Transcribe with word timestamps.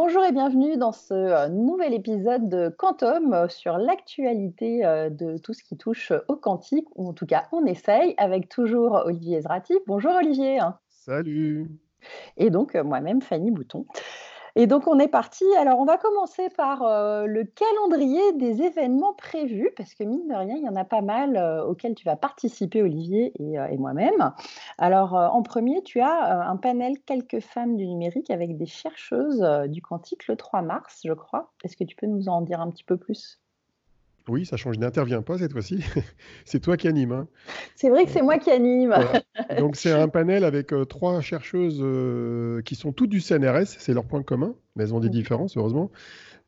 Bonjour 0.00 0.24
et 0.24 0.30
bienvenue 0.30 0.76
dans 0.76 0.92
ce 0.92 1.12
euh, 1.12 1.48
nouvel 1.48 1.92
épisode 1.92 2.48
de 2.48 2.68
Quantum 2.68 3.34
euh, 3.34 3.48
sur 3.48 3.78
l'actualité 3.78 4.86
euh, 4.86 5.10
de 5.10 5.38
tout 5.38 5.54
ce 5.54 5.64
qui 5.64 5.76
touche 5.76 6.12
au 6.28 6.36
quantique, 6.36 6.86
ou 6.94 7.08
en 7.08 7.12
tout 7.12 7.26
cas 7.26 7.48
on 7.50 7.66
essaye, 7.66 8.14
avec 8.16 8.48
toujours 8.48 9.02
Olivier 9.06 9.40
Zrati. 9.40 9.74
Bonjour 9.88 10.12
Olivier. 10.12 10.60
Salut. 10.88 11.68
Et 12.36 12.48
donc 12.48 12.76
moi-même 12.76 13.20
Fanny 13.20 13.50
Bouton. 13.50 13.86
Et 14.56 14.66
donc 14.66 14.86
on 14.86 14.98
est 14.98 15.08
parti. 15.08 15.44
Alors 15.58 15.78
on 15.78 15.84
va 15.84 15.96
commencer 15.96 16.48
par 16.50 16.82
euh, 16.82 17.26
le 17.26 17.44
calendrier 17.44 18.32
des 18.34 18.62
événements 18.62 19.14
prévus, 19.14 19.70
parce 19.76 19.94
que 19.94 20.04
mine 20.04 20.26
de 20.28 20.34
rien, 20.34 20.56
il 20.56 20.62
y 20.64 20.68
en 20.68 20.76
a 20.76 20.84
pas 20.84 21.02
mal 21.02 21.36
euh, 21.36 21.64
auxquels 21.64 21.94
tu 21.94 22.04
vas 22.04 22.16
participer, 22.16 22.82
Olivier 22.82 23.32
et, 23.38 23.58
euh, 23.58 23.76
moi-même. 23.78 24.32
Alors 24.78 25.14
en 25.14 25.42
premier, 25.42 25.82
tu 25.82 26.00
as 26.00 26.48
un 26.48 26.56
panel 26.56 26.98
quelques 27.06 27.40
femmes 27.40 27.76
du 27.76 27.86
numérique 27.86 28.30
avec 28.30 28.56
des 28.56 28.66
chercheuses 28.66 29.46
du 29.68 29.82
quantique 29.82 30.26
le 30.26 30.36
3 30.36 30.62
mars, 30.62 31.00
je 31.04 31.12
crois. 31.12 31.52
Est-ce 31.64 31.76
que 31.76 31.84
tu 31.84 31.94
peux 31.94 32.06
nous 32.06 32.28
en 32.28 32.40
dire 32.40 32.60
un 32.60 32.70
petit 32.70 32.84
peu 32.84 32.96
plus? 32.96 33.40
Oui, 34.28 34.46
ça 34.46 34.56
change, 34.56 34.78
n'intervient 34.78 35.22
pas 35.22 35.38
cette 35.38 35.52
fois-ci. 35.52 35.84
c'est 36.44 36.60
toi 36.60 36.76
qui 36.76 36.88
anime. 36.88 37.12
Hein. 37.12 37.28
C'est 37.74 37.88
vrai 37.88 38.04
que 38.04 38.10
c'est 38.10 38.22
moi 38.22 38.38
qui 38.38 38.50
anime. 38.50 38.94
Donc 39.58 39.76
c'est 39.76 39.92
un 39.92 40.08
panel 40.08 40.44
avec 40.44 40.72
euh, 40.72 40.84
trois 40.84 41.20
chercheuses 41.20 41.80
euh, 41.80 42.62
qui 42.62 42.74
sont 42.74 42.92
toutes 42.92 43.10
du 43.10 43.20
CNRS, 43.20 43.66
c'est 43.66 43.94
leur 43.94 44.04
point 44.04 44.22
commun, 44.22 44.54
mais 44.76 44.84
elles 44.84 44.94
ont 44.94 45.00
des 45.00 45.08
mmh. 45.08 45.12
différences 45.12 45.56
heureusement. 45.56 45.90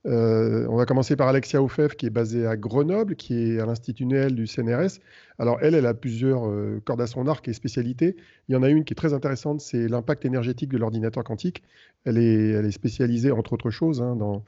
Euh, 0.06 0.66
on 0.70 0.76
va 0.76 0.86
commencer 0.86 1.14
par 1.14 1.28
Alexia 1.28 1.62
Ofev, 1.62 1.94
qui 1.94 2.06
est 2.06 2.10
basée 2.10 2.46
à 2.46 2.56
Grenoble, 2.56 3.16
qui 3.16 3.34
est 3.34 3.60
à 3.60 3.66
l'Institut 3.66 4.06
Néel 4.06 4.34
du 4.34 4.46
CNRS. 4.46 4.98
Alors, 5.38 5.58
elle, 5.60 5.74
elle 5.74 5.84
a 5.84 5.92
plusieurs 5.92 6.48
euh, 6.48 6.80
cordes 6.84 7.02
à 7.02 7.06
son 7.06 7.26
arc 7.26 7.46
et 7.48 7.52
spécialités. 7.52 8.16
Il 8.48 8.54
y 8.54 8.56
en 8.56 8.62
a 8.62 8.70
une 8.70 8.84
qui 8.84 8.94
est 8.94 8.96
très 8.96 9.12
intéressante, 9.12 9.60
c'est 9.60 9.88
l'impact 9.88 10.24
énergétique 10.24 10.70
de 10.70 10.78
l'ordinateur 10.78 11.22
quantique. 11.22 11.62
Elle 12.04 12.16
est, 12.16 12.70
spécialisée, 12.70 13.30
entre 13.30 13.52
autres 13.52 13.70
choses, 13.70 14.00
hein, 14.00 14.16
dans, 14.16 14.42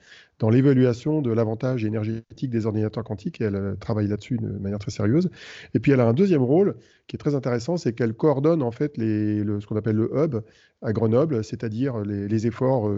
l'évaluation 0.50 1.20
de 1.20 1.30
l'avantage 1.30 1.84
énergétique 1.84 2.50
des 2.50 2.66
ordinateurs 2.66 3.04
quantiques, 3.04 3.40
et 3.42 3.44
elle 3.44 3.56
euh, 3.56 3.74
travaille 3.76 4.08
là-dessus 4.08 4.38
de 4.38 4.48
manière 4.48 4.78
très 4.78 4.90
sérieuse. 4.90 5.30
Et 5.74 5.80
puis, 5.80 5.92
elle 5.92 6.00
a 6.00 6.06
un 6.06 6.14
deuxième 6.14 6.42
rôle 6.42 6.76
qui 7.08 7.16
est 7.16 7.18
très 7.18 7.34
intéressant, 7.34 7.76
c'est 7.76 7.92
qu'elle 7.92 8.14
coordonne 8.14 8.62
en 8.62 8.70
fait 8.70 8.96
le, 8.96 9.60
ce 9.60 9.66
qu'on 9.66 9.76
appelle 9.76 9.96
le 9.96 10.10
hub 10.14 10.36
à 10.80 10.92
Grenoble, 10.92 11.44
c'est-à-dire 11.44 12.00
les, 12.00 12.26
les, 12.26 12.46
efforts 12.46 12.90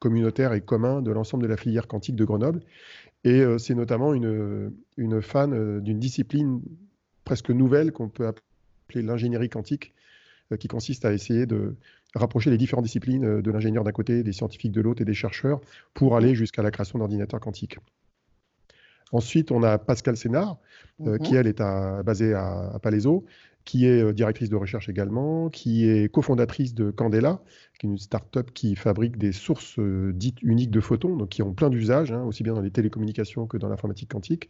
communautaire 0.00 0.52
et 0.54 0.62
commun 0.62 1.02
de 1.02 1.12
l'ensemble 1.12 1.44
de 1.44 1.48
la 1.48 1.56
filière 1.56 1.86
quantique 1.86 2.16
de 2.16 2.24
Grenoble. 2.24 2.60
Et 3.22 3.40
euh, 3.40 3.58
c'est 3.58 3.74
notamment 3.74 4.14
une, 4.14 4.72
une 4.96 5.22
fan 5.22 5.52
euh, 5.52 5.80
d'une 5.80 6.00
discipline 6.00 6.62
presque 7.24 7.50
nouvelle 7.50 7.92
qu'on 7.92 8.08
peut 8.08 8.26
appeler 8.26 9.02
l'ingénierie 9.02 9.50
quantique, 9.50 9.94
euh, 10.52 10.56
qui 10.56 10.68
consiste 10.68 11.04
à 11.04 11.12
essayer 11.12 11.46
de 11.46 11.76
rapprocher 12.14 12.50
les 12.50 12.56
différentes 12.56 12.84
disciplines 12.84 13.40
de 13.40 13.50
l'ingénieur 13.52 13.84
d'un 13.84 13.92
côté, 13.92 14.24
des 14.24 14.32
scientifiques 14.32 14.72
de 14.72 14.80
l'autre 14.80 15.02
et 15.02 15.04
des 15.04 15.14
chercheurs 15.14 15.60
pour 15.94 16.16
aller 16.16 16.34
jusqu'à 16.34 16.62
la 16.62 16.72
création 16.72 16.98
d'ordinateurs 16.98 17.38
quantiques. 17.38 17.78
Ensuite, 19.12 19.52
on 19.52 19.62
a 19.62 19.78
Pascal 19.78 20.16
Sénard, 20.16 20.56
mhm. 20.98 21.18
qui 21.18 21.36
elle 21.36 21.46
est 21.46 21.60
à, 21.60 22.02
basée 22.02 22.32
à, 22.34 22.70
à 22.74 22.78
Palaiso, 22.78 23.24
qui 23.64 23.86
est 23.86 24.02
euh, 24.02 24.12
directrice 24.12 24.48
de 24.48 24.56
recherche 24.56 24.88
également, 24.88 25.48
qui 25.48 25.88
est 25.88 26.10
cofondatrice 26.10 26.74
de 26.74 26.90
Candela, 26.90 27.42
qui 27.78 27.86
est 27.86 27.90
une 27.90 27.98
start-up 27.98 28.50
qui 28.52 28.76
fabrique 28.76 29.18
des 29.18 29.32
sources 29.32 29.78
euh, 29.78 30.12
dites 30.14 30.42
uniques 30.42 30.70
de 30.70 30.80
photons, 30.80 31.16
donc 31.16 31.30
qui 31.30 31.42
ont 31.42 31.52
plein 31.52 31.70
d'usages, 31.70 32.12
hein, 32.12 32.24
aussi 32.24 32.42
bien 32.42 32.54
dans 32.54 32.60
les 32.62 32.70
télécommunications 32.70 33.46
que 33.46 33.56
dans 33.56 33.68
l'informatique 33.68 34.10
quantique. 34.10 34.48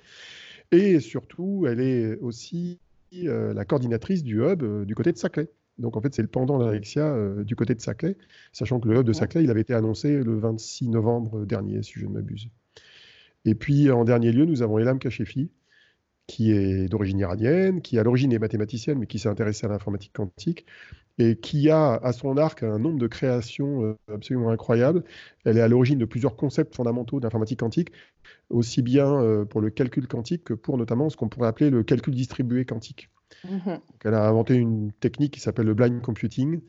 Et 0.72 1.00
surtout, 1.00 1.66
elle 1.68 1.80
est 1.80 2.16
aussi 2.18 2.78
euh, 3.24 3.52
la 3.52 3.64
coordinatrice 3.64 4.22
du 4.22 4.42
hub 4.42 4.84
du 4.84 4.94
côté 4.94 5.12
de 5.12 5.18
Saclay. 5.18 5.48
Donc 5.78 5.96
en 5.96 6.00
fait, 6.00 6.14
c'est 6.14 6.22
le 6.22 6.28
pendant 6.28 6.58
d'Alexia 6.58 7.16
du 7.44 7.56
côté 7.56 7.74
de 7.74 7.80
Saclay, 7.80 8.16
sachant 8.52 8.80
que 8.80 8.88
le 8.88 8.98
hub 9.00 9.04
de 9.04 9.12
Saclay, 9.12 9.42
il 9.42 9.50
avait 9.50 9.62
été 9.62 9.72
annoncé 9.74 10.22
le 10.22 10.38
26 10.38 10.88
novembre 10.88 11.46
dernier, 11.46 11.82
si 11.82 11.94
je 11.96 12.06
ne 12.06 12.12
m'abuse. 12.12 12.48
Et 13.46 13.54
puis 13.54 13.90
en 13.90 14.04
dernier 14.04 14.32
lieu, 14.32 14.44
nous 14.44 14.62
avons 14.62 14.78
Elam 14.78 14.98
Kachefi, 14.98 15.50
qui 16.30 16.52
est 16.52 16.88
d'origine 16.88 17.18
iranienne, 17.18 17.82
qui 17.82 17.98
à 17.98 18.04
l'origine 18.04 18.32
est 18.32 18.38
mathématicienne, 18.38 19.00
mais 19.00 19.06
qui 19.08 19.18
s'est 19.18 19.28
intéressée 19.28 19.66
à 19.66 19.68
l'informatique 19.68 20.12
quantique, 20.12 20.64
et 21.18 21.34
qui 21.34 21.70
a 21.70 21.94
à 21.94 22.12
son 22.12 22.36
arc 22.36 22.62
un 22.62 22.78
nombre 22.78 23.00
de 23.00 23.08
créations 23.08 23.82
euh, 23.82 23.98
absolument 24.14 24.50
incroyables. 24.50 25.02
Elle 25.44 25.58
est 25.58 25.60
à 25.60 25.66
l'origine 25.66 25.98
de 25.98 26.04
plusieurs 26.04 26.36
concepts 26.36 26.76
fondamentaux 26.76 27.18
d'informatique 27.18 27.58
quantique, 27.58 27.90
aussi 28.48 28.80
bien 28.80 29.12
euh, 29.12 29.44
pour 29.44 29.60
le 29.60 29.70
calcul 29.70 30.06
quantique 30.06 30.44
que 30.44 30.54
pour 30.54 30.78
notamment 30.78 31.10
ce 31.10 31.16
qu'on 31.16 31.28
pourrait 31.28 31.48
appeler 31.48 31.68
le 31.68 31.82
calcul 31.82 32.14
distribué 32.14 32.64
quantique. 32.64 33.10
Mm-hmm. 33.44 33.80
elle 34.04 34.14
a 34.14 34.28
inventé 34.28 34.54
une 34.54 34.92
technique 34.92 35.34
qui 35.34 35.40
s'appelle 35.40 35.66
le 35.66 35.74
blind 35.74 36.00
computing, 36.00 36.60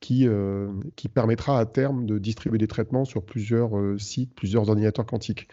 qui, 0.00 0.26
euh, 0.26 0.72
qui 0.96 1.08
permettra 1.08 1.58
à 1.58 1.66
terme 1.66 2.06
de 2.06 2.16
distribuer 2.16 2.56
des 2.56 2.68
traitements 2.68 3.04
sur 3.04 3.22
plusieurs 3.22 3.72
sites, 3.98 4.34
plusieurs 4.34 4.70
ordinateurs 4.70 5.04
quantiques. 5.04 5.46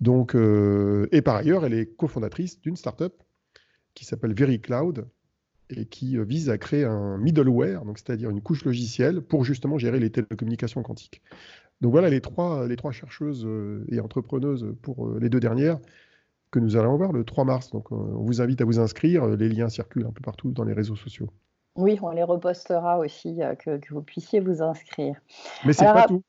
Donc, 0.00 0.34
euh, 0.34 1.08
et 1.12 1.22
par 1.22 1.36
ailleurs, 1.36 1.64
elle 1.64 1.74
est 1.74 1.96
cofondatrice 1.96 2.60
d'une 2.60 2.76
startup 2.76 3.14
qui 3.94 4.04
s'appelle 4.04 4.34
VeryCloud 4.34 5.06
et 5.70 5.86
qui 5.86 6.18
euh, 6.18 6.24
vise 6.24 6.50
à 6.50 6.58
créer 6.58 6.84
un 6.84 7.16
middleware, 7.18 7.84
donc 7.84 7.98
c'est-à-dire 7.98 8.30
une 8.30 8.42
couche 8.42 8.64
logicielle 8.64 9.22
pour 9.22 9.44
justement 9.44 9.78
gérer 9.78 10.00
les 10.00 10.10
télécommunications 10.10 10.82
quantiques. 10.82 11.22
Donc 11.80 11.92
voilà 11.92 12.10
les 12.10 12.20
trois, 12.20 12.66
les 12.66 12.76
trois 12.76 12.92
chercheuses 12.92 13.44
euh, 13.46 13.84
et 13.90 14.00
entrepreneuses 14.00 14.74
pour 14.82 15.18
les 15.18 15.28
deux 15.28 15.40
dernières 15.40 15.78
que 16.50 16.60
nous 16.60 16.76
allons 16.76 16.96
voir 16.96 17.12
le 17.12 17.24
3 17.24 17.44
mars. 17.44 17.70
Donc 17.70 17.90
on 17.90 18.22
vous 18.22 18.40
invite 18.40 18.60
à 18.60 18.64
vous 18.64 18.78
inscrire. 18.78 19.26
Les 19.26 19.48
liens 19.48 19.68
circulent 19.68 20.06
un 20.06 20.12
peu 20.12 20.22
partout 20.22 20.52
dans 20.52 20.62
les 20.62 20.72
réseaux 20.72 20.94
sociaux. 20.94 21.28
Oui, 21.74 21.98
on 22.00 22.12
les 22.12 22.22
repostera 22.22 23.00
aussi, 23.00 23.40
que, 23.58 23.80
vous 23.90 24.02
puissiez 24.02 24.38
vous 24.38 24.62
inscrire. 24.62 25.16
Mais 25.66 25.72
c'est 25.72 25.84
pas 25.84 26.06
tout. 26.06 26.22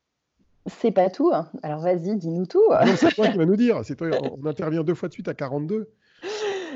C'est 0.66 0.90
pas 0.90 1.10
tout. 1.10 1.30
Hein. 1.32 1.48
Alors 1.62 1.80
vas-y, 1.80 2.16
dis-nous 2.16 2.46
tout. 2.46 2.62
c'est 2.96 3.14
toi 3.14 3.28
qui 3.28 3.38
vas 3.38 3.46
nous 3.46 3.56
dire. 3.56 3.84
C'est 3.84 3.96
toi, 3.96 4.08
on 4.22 4.46
intervient 4.46 4.82
deux 4.82 4.94
fois 4.94 5.08
de 5.08 5.14
suite 5.14 5.28
à 5.28 5.34
42. 5.34 5.90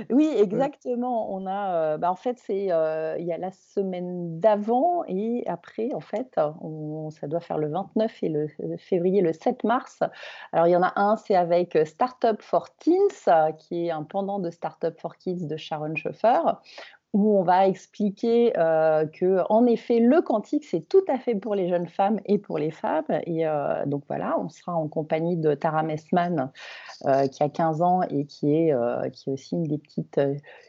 Oui, 0.08 0.32
exactement. 0.38 1.32
On 1.34 1.46
a, 1.46 1.74
euh, 1.74 1.98
bah, 1.98 2.10
en 2.10 2.16
fait, 2.16 2.38
c'est, 2.38 2.72
euh, 2.72 3.16
il 3.18 3.26
y 3.26 3.32
a 3.32 3.38
la 3.38 3.50
semaine 3.50 4.40
d'avant 4.40 5.04
et 5.06 5.44
après, 5.46 5.92
en 5.92 6.00
fait, 6.00 6.40
ça 7.10 7.26
doit 7.26 7.40
faire 7.40 7.58
le 7.58 7.68
29 7.68 8.22
et 8.22 8.28
le 8.28 8.48
février, 8.78 9.20
le 9.20 9.32
7 9.32 9.64
mars. 9.64 10.00
Alors, 10.52 10.66
il 10.66 10.70
y 10.70 10.76
en 10.76 10.82
a 10.82 10.92
un, 10.96 11.16
c'est 11.16 11.34
avec 11.34 11.78
Startup 11.84 12.40
for 12.40 12.68
Teens, 12.76 13.52
qui 13.58 13.86
est 13.86 13.90
un 13.90 14.04
pendant 14.04 14.38
de 14.38 14.50
Startup 14.50 14.98
for 14.98 15.16
Kids 15.16 15.46
de 15.46 15.56
Sharon 15.56 15.94
Schoeffer, 15.96 16.40
où 17.12 17.37
on 17.38 17.43
va 17.43 17.66
expliquer 17.66 18.53
euh, 18.56 19.04
que, 19.06 19.41
en 19.48 19.66
effet, 19.66 19.98
le 19.98 20.22
quantique, 20.22 20.65
c'est 20.65 20.88
tout 20.88 21.03
à 21.09 21.19
fait 21.19 21.34
pour 21.34 21.56
les 21.56 21.69
jeunes 21.69 21.88
femmes 21.88 22.21
et 22.26 22.38
pour 22.38 22.59
les 22.59 22.71
femmes. 22.71 23.04
Et 23.26 23.47
euh, 23.47 23.84
donc 23.87 24.04
voilà, 24.06 24.38
on 24.38 24.48
sera 24.48 24.75
en 24.75 24.87
compagnie 24.87 25.37
de 25.37 25.54
Tara 25.54 25.82
Messman, 25.82 26.53
euh, 27.06 27.26
qui 27.26 27.43
a 27.43 27.49
15 27.49 27.82
ans 27.82 28.03
et 28.03 28.26
qui 28.26 28.54
est, 28.54 28.72
qui 29.12 29.31
est 29.31 29.32
aussi 29.32 29.56
une 29.56 29.65
des 29.65 29.78
petites 29.78 30.20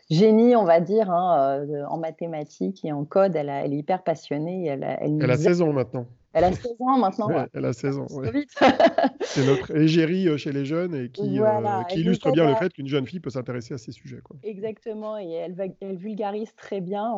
génies, 0.10 0.56
on 0.56 0.66
va 0.66 0.80
dire, 0.80 1.12
hein, 1.12 1.64
en 1.88 1.98
mathématiques 1.98 2.84
et 2.86 2.92
en 2.92 3.06
code. 3.06 3.36
Elle, 3.36 3.50
elle 3.50 3.74
est 3.74 3.78
hyper 3.78 4.04
passionnée. 4.04 4.66
Elle, 4.66 4.84
elle, 5.00 5.20
elle 5.22 5.32
a 5.32 5.38
16 5.38 5.62
ans 5.62 5.74
maintenant. 5.74 6.08
Elle 6.34 6.46
a 6.46 6.52
16 6.54 6.76
ans 6.80 6.98
maintenant. 6.98 7.30
elle 7.54 7.66
a 7.66 7.74
16 7.74 7.98
ans. 7.98 8.08
c'est 9.22 9.46
notre 9.46 9.76
égérie 9.76 10.28
euh, 10.28 10.38
chez 10.38 10.52
les 10.52 10.66
jeunes 10.66 10.96
et 10.96 11.10
qui, 11.10 11.40
euh, 11.40 11.84
qui 11.90 12.02
illustre 12.02 12.32
bien 12.32 12.48
le 12.48 12.56
fait 12.56 12.72
qu'une 12.72 12.88
jeune 12.88 13.06
fille 13.06 13.20
peut 13.20 13.30
s'intéresser 13.30 13.74
à 13.74 13.78
ces 13.78 13.92
sujets. 13.92 14.22
Quoi. 14.24 14.38
Exactement, 14.44 15.18
et 15.18 15.30
elle, 15.32 15.56
elle 15.82 15.98
vulgarise 15.98 16.56
très 16.56 16.80
bien. 16.80 17.14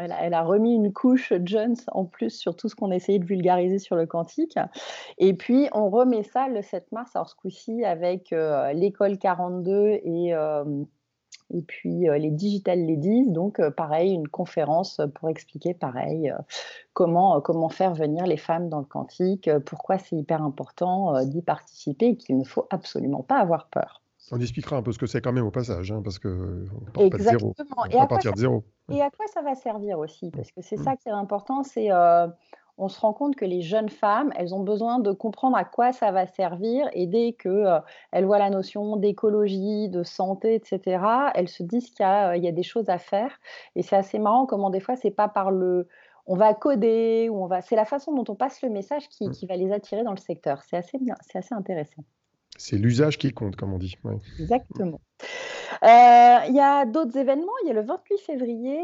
elle, 0.00 0.14
elle, 0.20 0.34
a 0.34 0.42
remis 0.42 0.74
une 0.74 0.92
couche 0.92 1.32
Jones 1.44 1.76
en 1.88 2.04
plus 2.04 2.30
sur 2.30 2.54
tout 2.54 2.68
ce 2.68 2.74
qu'on 2.74 2.90
essayait 2.90 3.18
de 3.18 3.24
vulgariser 3.24 3.78
sur 3.78 3.96
le 3.96 4.06
quantique. 4.06 4.58
Et 5.18 5.34
puis, 5.34 5.68
on 5.72 5.88
remet 5.88 6.22
ça 6.22 6.48
le 6.48 6.62
7 6.62 6.92
mars, 6.92 7.14
alors 7.16 7.28
ce 7.28 7.36
coup-ci, 7.36 7.84
avec 7.84 8.32
euh, 8.32 8.72
l'école 8.72 9.18
42 9.18 10.00
et 10.04 10.34
et 11.52 11.62
puis 11.62 12.08
euh, 12.08 12.18
les 12.18 12.30
Digital 12.30 12.86
Ladies, 12.86 13.30
donc 13.30 13.60
euh, 13.60 13.70
pareil, 13.70 14.12
une 14.12 14.28
conférence 14.28 15.00
pour 15.14 15.28
expliquer 15.28 15.74
pareil 15.74 16.30
euh, 16.30 16.36
comment, 16.92 17.40
comment 17.40 17.68
faire 17.68 17.94
venir 17.94 18.26
les 18.26 18.36
femmes 18.36 18.68
dans 18.68 18.78
le 18.78 18.84
quantique, 18.84 19.50
pourquoi 19.66 19.98
c'est 19.98 20.16
hyper 20.16 20.42
important 20.42 21.24
d'y 21.24 21.42
participer 21.42 22.06
et 22.06 22.16
qu'il 22.16 22.38
ne 22.38 22.44
faut 22.44 22.66
absolument 22.70 23.22
pas 23.22 23.38
avoir 23.38 23.68
peur. 23.68 24.02
On 24.32 24.40
expliquera 24.40 24.76
un 24.76 24.82
peu 24.82 24.92
ce 24.92 24.98
que 24.98 25.06
c'est 25.06 25.20
quand 25.20 25.32
même 25.32 25.46
au 25.46 25.50
passage, 25.50 25.90
hein, 25.90 26.02
parce 26.04 26.18
qu'on 26.20 26.28
ne 26.28 26.90
part 26.92 27.10
pas 27.10 27.18
de 27.18 27.22
zéro. 27.22 27.54
On 27.76 27.84
et, 27.86 27.98
à 27.98 28.06
partir 28.06 28.32
de 28.32 28.38
zéro. 28.38 28.62
et 28.88 29.02
à 29.02 29.10
quoi 29.10 29.26
ça 29.32 29.42
va 29.42 29.56
servir 29.56 29.98
aussi? 29.98 30.30
Parce 30.30 30.52
que 30.52 30.62
c'est 30.62 30.78
mmh. 30.78 30.84
ça 30.84 30.96
qui 30.96 31.08
est 31.08 31.12
important, 31.12 31.64
c'est 31.64 31.88
on 32.80 32.88
se 32.88 32.98
rend 32.98 33.12
compte 33.12 33.36
que 33.36 33.44
les 33.44 33.60
jeunes 33.60 33.90
femmes, 33.90 34.32
elles 34.36 34.54
ont 34.54 34.62
besoin 34.62 34.98
de 34.98 35.12
comprendre 35.12 35.56
à 35.56 35.64
quoi 35.64 35.92
ça 35.92 36.10
va 36.12 36.26
servir 36.26 36.88
et 36.94 37.06
dès 37.06 37.34
qu'elles 37.34 37.82
euh, 38.14 38.26
voient 38.26 38.38
la 38.38 38.48
notion 38.48 38.96
d'écologie, 38.96 39.90
de 39.90 40.02
santé, 40.02 40.54
etc., 40.54 41.04
elles 41.34 41.48
se 41.48 41.62
disent 41.62 41.90
qu'il 41.90 42.04
y, 42.04 42.08
a 42.08 42.36
euh, 42.36 42.52
des 42.52 42.62
choses 42.62 42.88
à 42.88 42.96
faire. 42.96 43.38
Et 43.76 43.82
c'est 43.82 43.96
assez 43.96 44.18
marrant 44.18 44.46
comment 44.46 44.70
des 44.70 44.80
fois, 44.80 44.96
c'est 44.96 45.10
pas 45.10 45.28
par 45.28 45.50
le 45.50 45.86
on 46.26 46.36
va 46.36 46.54
coder 46.54 47.28
ou 47.30 47.42
on 47.42 47.46
va 47.46 47.60
c'est 47.60 47.76
la 47.76 47.84
façon 47.84 48.14
dont 48.14 48.24
on 48.28 48.36
passe 48.36 48.62
le 48.62 48.70
message 48.70 49.08
qui, 49.08 49.28
mmh. 49.28 49.46
va 49.48 49.56
les 49.56 49.72
attirer 49.72 50.02
dans 50.02 50.12
le 50.12 50.18
secteur. 50.18 50.62
C'est 50.62 50.76
assez 50.76 50.98
bien, 50.98 51.16
c'est 51.20 51.38
assez 51.38 51.54
intéressant. 51.54 52.04
C'est 52.56 52.76
l'usage 52.76 53.18
qui 53.18 53.32
compte, 53.32 53.56
comme 53.56 53.72
on 53.72 53.78
dit. 53.78 53.96
Exactement. 54.38 55.00
Euh, 55.90 56.46
il 56.48 56.54
y 56.54 56.60
a 56.60 56.86
d'autres 56.86 57.16
événements. 57.16 57.52
Il 57.64 57.68
y 57.68 57.70
a 57.70 57.74
le 57.74 57.82
28 57.82 58.18
février, 58.18 58.78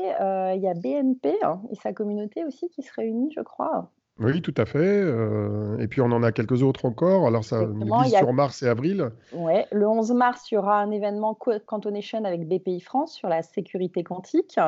il 0.55 0.61
y 0.61 0.69
a 0.69 0.75
BNP 0.75 1.35
hein, 1.43 1.61
et 1.71 1.77
sa 1.77 1.93
communauté 1.93 2.45
aussi 2.45 2.69
qui 2.69 2.83
se 2.83 2.93
réunit, 2.93 3.33
je 3.35 3.43
crois. 3.43 3.91
Oui, 4.19 4.41
tout 4.41 4.55
à 4.57 4.65
fait. 4.65 4.79
Euh, 4.79 5.79
et 5.79 5.89
puis 5.89 6.01
on 6.01 6.07
en 6.07 6.23
a 6.23 6.33
quelques 6.33 6.63
autres 6.63 6.87
encore. 6.87 7.27
Alors 7.27 7.45
ça 7.45 7.67
nous 7.67 8.03
vise 8.03 8.17
sur 8.17 8.33
mars 8.33 8.63
et 8.63 8.69
avril. 8.69 9.11
Ouais, 9.33 9.67
le 9.73 9.87
11 9.87 10.13
mars, 10.13 10.51
il 10.51 10.55
y 10.55 10.59
aura 10.59 10.81
un 10.81 10.91
événement 10.91 11.35
Cantonation 11.67 12.25
avec 12.25 12.49
BPI 12.49 12.81
France 12.81 13.13
sur 13.13 13.29
la 13.29 13.43
sécurité 13.43 14.03
quantique 14.05 14.59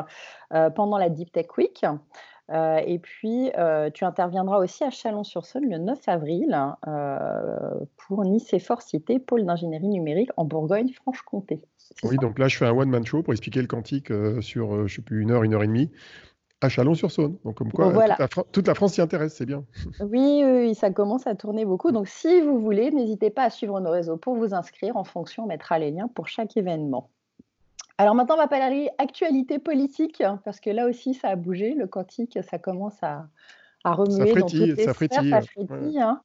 euh, 0.52 0.68
pendant 0.70 0.98
la 0.98 1.08
Deep 1.08 1.32
Tech 1.32 1.46
Week. 1.56 1.84
Euh, 2.50 2.80
et 2.86 2.98
puis, 2.98 3.50
tu 3.94 4.04
interviendras 4.04 4.58
aussi 4.58 4.84
à 4.84 4.90
Chalon-sur-Saône 4.90 5.68
le 5.68 5.78
9 5.78 5.98
avril 6.08 6.58
pour 7.96 8.24
Nice 8.24 8.52
et 8.52 8.58
Fort 8.58 8.82
Cité, 8.82 9.18
pôle 9.18 9.44
d'ingénierie 9.44 9.88
numérique 9.88 10.30
en 10.36 10.44
Bourgogne-Franche-Comté. 10.44 11.60
Oui, 12.02 12.16
donc 12.16 12.38
là, 12.38 12.48
je 12.48 12.56
fais 12.56 12.66
un 12.66 12.72
one-man 12.72 13.04
show 13.04 13.22
pour 13.22 13.32
expliquer 13.32 13.60
le 13.60 13.66
quantique 13.66 14.12
sur, 14.40 14.86
je 14.86 14.94
sais 14.94 15.02
plus, 15.02 15.22
une 15.22 15.30
heure, 15.30 15.42
une 15.42 15.54
heure 15.54 15.62
et 15.62 15.68
demie 15.68 15.90
à 16.60 16.68
Chalon-sur-Saône. 16.68 17.38
Donc, 17.44 17.56
comme 17.56 17.72
quoi, 17.72 17.92
toute, 18.52 18.66
la 18.66 18.74
France 18.74 18.94
s'y 18.94 19.00
intéresse, 19.00 19.34
c'est 19.34 19.46
bien. 19.46 19.64
Oui, 20.00 20.42
oui, 20.44 20.74
ça 20.74 20.90
commence 20.90 21.26
à 21.26 21.34
tourner 21.34 21.64
beaucoup. 21.64 21.92
Donc, 21.92 22.08
si 22.08 22.40
vous 22.40 22.58
voulez, 22.58 22.90
n'hésitez 22.90 23.30
pas 23.30 23.44
à 23.44 23.50
suivre 23.50 23.80
nos 23.80 23.90
réseaux 23.90 24.16
pour 24.16 24.34
vous 24.34 24.54
inscrire. 24.54 24.96
En 24.96 25.04
fonction, 25.04 25.44
on 25.44 25.46
mettra 25.46 25.78
les 25.78 25.90
liens 25.90 26.08
pour 26.08 26.28
chaque 26.28 26.56
événement. 26.56 27.10
Alors 27.98 28.14
maintenant, 28.14 28.36
on 28.36 28.38
va 28.38 28.48
parler 28.48 28.90
actualité 28.98 29.58
politique, 29.58 30.22
parce 30.44 30.60
que 30.60 30.70
là 30.70 30.86
aussi, 30.86 31.14
ça 31.14 31.28
a 31.28 31.36
bougé. 31.36 31.74
Le 31.74 31.86
quantique, 31.88 32.38
ça 32.48 32.58
commence 32.58 33.02
à, 33.02 33.26
à 33.84 33.94
remuer 33.94 34.16
ça 34.16 34.26
frétille, 34.26 34.60
dans 34.60 34.66
toutes 34.66 34.76
les 34.76 34.84
ça 34.84 34.94
frétille. 34.94 35.30
Ça 35.30 35.40
frétille 35.42 36.00
hein. 36.00 36.20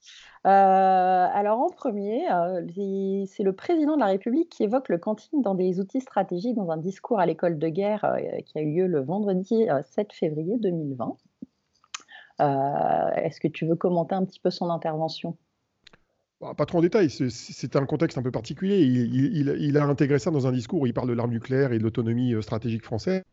euh, 0.45 1.27
alors 1.33 1.59
en 1.59 1.69
premier, 1.69 2.31
euh, 2.31 2.65
c'est 3.27 3.43
le 3.43 3.53
président 3.53 3.95
de 3.95 3.99
la 3.99 4.07
République 4.07 4.49
qui 4.49 4.63
évoque 4.63 4.89
le 4.89 4.97
quantique 4.97 5.33
dans 5.41 5.55
des 5.55 5.79
outils 5.79 6.01
stratégiques 6.01 6.55
dans 6.55 6.71
un 6.71 6.77
discours 6.77 7.19
à 7.19 7.25
l'école 7.25 7.59
de 7.59 7.67
guerre 7.69 8.05
euh, 8.05 8.19
qui 8.45 8.57
a 8.57 8.61
eu 8.61 8.73
lieu 8.75 8.87
le 8.87 9.01
vendredi 9.01 9.67
7 9.83 10.13
février 10.13 10.57
2020. 10.57 11.17
Est-ce 13.15 13.39
que 13.39 13.47
tu 13.47 13.65
veux 13.65 13.75
commenter 13.75 14.15
un 14.15 14.25
petit 14.25 14.39
peu 14.39 14.49
son 14.49 14.69
intervention? 14.69 15.37
Pas 16.57 16.65
trop 16.65 16.79
en 16.79 16.81
détail, 16.81 17.09
c'est 17.09 17.75
un 17.75 17.85
contexte 17.85 18.17
un 18.17 18.21
peu 18.21 18.31
particulier. 18.31 18.81
Il, 18.81 19.77
a 19.77 19.85
intégré 19.85 20.19
ça 20.19 20.31
dans 20.31 20.47
un 20.47 20.51
discours 20.51 20.81
où 20.81 20.87
il 20.87 20.93
parle 20.93 21.09
de 21.09 21.13
l'arme 21.13 21.31
nucléaire 21.31 21.73
et 21.73 21.77
de 21.77 21.83
l'autonomie 21.83 22.33
stratégique 22.41 22.83
française. 22.83 23.23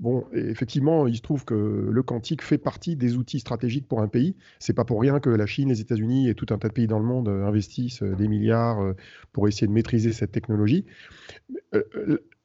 Bon, 0.00 0.24
effectivement, 0.32 1.06
il 1.06 1.16
se 1.16 1.20
trouve 1.20 1.44
que 1.44 1.54
le 1.54 2.02
quantique 2.02 2.42
fait 2.42 2.56
partie 2.56 2.96
des 2.96 3.16
outils 3.16 3.38
stratégiques 3.38 3.86
pour 3.86 4.00
un 4.00 4.08
pays. 4.08 4.34
C'est 4.58 4.72
pas 4.72 4.86
pour 4.86 4.98
rien 4.98 5.20
que 5.20 5.28
la 5.28 5.44
Chine, 5.44 5.68
les 5.68 5.82
États-Unis 5.82 6.30
et 6.30 6.34
tout 6.34 6.46
un 6.50 6.58
tas 6.58 6.68
de 6.68 6.72
pays 6.72 6.86
dans 6.86 6.98
le 6.98 7.04
monde 7.04 7.28
euh, 7.28 7.44
investissent 7.44 8.02
euh, 8.02 8.14
des 8.14 8.26
milliards 8.26 8.80
euh, 8.80 8.96
pour 9.32 9.46
essayer 9.46 9.66
de 9.66 9.72
maîtriser 9.72 10.12
cette 10.14 10.32
technologie. 10.32 10.86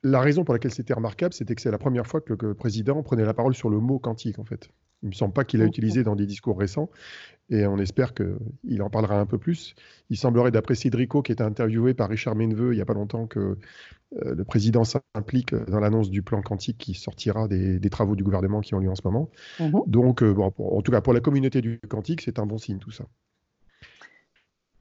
La 0.03 0.19
raison 0.19 0.43
pour 0.43 0.53
laquelle 0.53 0.73
c'était 0.73 0.93
remarquable, 0.93 1.33
c'était 1.33 1.55
que 1.55 1.61
c'est 1.61 1.71
la 1.71 1.77
première 1.77 2.05
fois 2.05 2.19
que 2.19 2.33
le 2.39 2.53
président 2.53 3.01
prenait 3.01 3.25
la 3.25 3.33
parole 3.33 3.55
sur 3.55 3.69
le 3.69 3.79
mot 3.79 3.99
quantique, 3.99 4.37
en 4.37 4.43
fait. 4.43 4.69
Il 5.05 5.09
ne 5.09 5.11
me 5.11 5.15
semble 5.15 5.33
pas 5.33 5.43
qu'il 5.43 5.61
a 5.61 5.65
utilisé 5.65 6.03
dans 6.03 6.15
des 6.15 6.25
discours 6.25 6.57
récents, 6.57 6.89
et 7.51 7.67
on 7.67 7.77
espère 7.77 8.15
qu'il 8.15 8.81
en 8.81 8.89
parlera 8.89 9.19
un 9.19 9.27
peu 9.27 9.37
plus. 9.37 9.75
Il 10.09 10.17
semblerait, 10.17 10.49
d'après 10.49 10.73
Cédrico, 10.73 11.21
qui 11.21 11.31
était 11.31 11.43
interviewé 11.43 11.93
par 11.93 12.09
Richard 12.09 12.35
Menveux 12.35 12.73
il 12.73 12.77
n'y 12.77 12.81
a 12.81 12.85
pas 12.85 12.95
longtemps, 12.95 13.27
que 13.27 13.59
le 14.19 14.43
président 14.43 14.83
s'implique 14.83 15.53
dans 15.53 15.79
l'annonce 15.79 16.09
du 16.09 16.23
plan 16.23 16.41
quantique 16.41 16.79
qui 16.79 16.95
sortira 16.95 17.47
des, 17.47 17.89
travaux 17.91 18.15
du 18.15 18.23
gouvernement 18.23 18.61
qui 18.61 18.73
ont 18.73 18.79
lieu 18.79 18.89
en 18.89 18.95
ce 18.95 19.03
moment. 19.05 19.29
Mhm. 19.59 19.83
Donc, 19.85 20.23
bon, 20.23 20.51
en 20.57 20.81
tout 20.81 20.91
cas, 20.91 21.01
pour 21.01 21.13
la 21.13 21.19
communauté 21.19 21.61
du 21.61 21.79
quantique, 21.87 22.21
c'est 22.21 22.39
un 22.39 22.47
bon 22.47 22.57
signe, 22.57 22.79
tout 22.79 22.91
ça. 22.91 23.05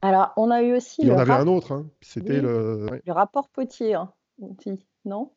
Alors, 0.00 0.32
on 0.38 0.50
a 0.50 0.62
eu 0.62 0.74
aussi. 0.74 1.02
Il 1.02 1.08
y 1.08 1.12
en 1.12 1.18
avait 1.18 1.32
un 1.32 1.46
autre, 1.46 1.72
hein. 1.72 1.86
c'était 2.00 2.40
le... 2.40 2.86
le 3.06 3.12
rapport 3.12 3.50
Potier. 3.50 3.94
Hein 3.94 4.10
non? 5.04 5.30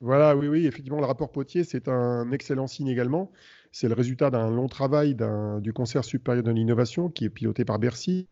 Voilà, 0.00 0.36
oui, 0.36 0.48
oui, 0.48 0.66
effectivement, 0.66 1.00
le 1.00 1.06
rapport 1.06 1.30
Potier, 1.30 1.64
c'est 1.64 1.88
un 1.88 2.30
excellent 2.30 2.66
signe 2.66 2.88
également. 2.88 3.32
C'est 3.72 3.88
le 3.88 3.94
résultat 3.94 4.30
d'un 4.30 4.50
long 4.50 4.68
travail 4.68 5.16
du 5.60 5.72
Conseil 5.72 6.02
supérieur 6.02 6.44
de 6.44 6.50
l'innovation 6.50 7.08
qui 7.08 7.24
est 7.24 7.30
piloté 7.30 7.64
par 7.64 7.78
Bercy. 7.78 8.26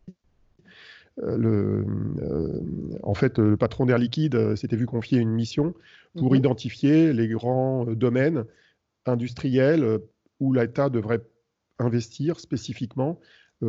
Euh, 1.23 1.37
le, 1.37 1.85
euh, 2.21 2.61
en 3.03 3.13
fait, 3.13 3.39
le 3.39 3.57
patron 3.57 3.85
d'Air 3.85 3.97
Liquide 3.97 4.35
euh, 4.35 4.55
s'était 4.55 4.75
vu 4.75 4.85
confier 4.85 5.19
une 5.19 5.31
mission 5.31 5.73
pour 6.15 6.31
mhm. 6.31 6.37
identifier 6.37 7.13
les 7.13 7.27
grands 7.27 7.85
domaines 7.85 8.45
industriels 9.05 9.99
où 10.39 10.53
l'État 10.53 10.89
devrait 10.89 11.21
investir 11.79 12.39
spécifiquement 12.39 13.19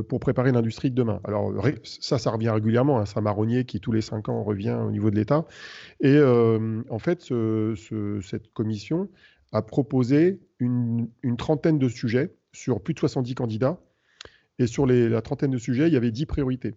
pour 0.09 0.21
préparer 0.21 0.53
l'industrie 0.53 0.91
de 0.91 0.95
demain. 0.97 1.21
Alors 1.25 1.53
ça, 1.85 2.19
ça 2.19 2.31
revient 2.31 2.51
régulièrement, 2.51 2.99
hein, 2.99 3.07
c'est 3.07 3.19
un 3.19 3.23
marronnier 3.23 3.65
qui 3.65 3.81
tous 3.81 3.93
les 3.93 4.03
cinq 4.03 4.29
ans 4.29 4.43
revient 4.43 4.77
au 4.87 4.91
niveau 4.91 5.11
de 5.11 5.17
l'État. 5.17 5.47
Et 6.01 6.15
euh, 6.15 6.83
en 6.91 6.99
fait, 6.99 7.33
cette 8.23 8.53
commission 8.53 9.09
a 9.53 9.63
proposé 9.63 10.41
une, 10.59 11.09
trentaine 11.37 11.79
de 11.79 11.89
sujets 11.89 12.35
sur 12.53 12.83
plus 12.83 12.95
de 12.95 12.99
70 12.99 13.35
candidats. 13.35 13.81
Et 14.59 14.67
sur 14.67 14.87
la 14.87 15.23
trentaine 15.23 15.53
de 15.53 15.59
sujets, 15.59 15.87
il 15.87 15.95
y 15.95 15.97
avait 15.97 16.11
10 16.11 16.27
priorités. 16.27 16.75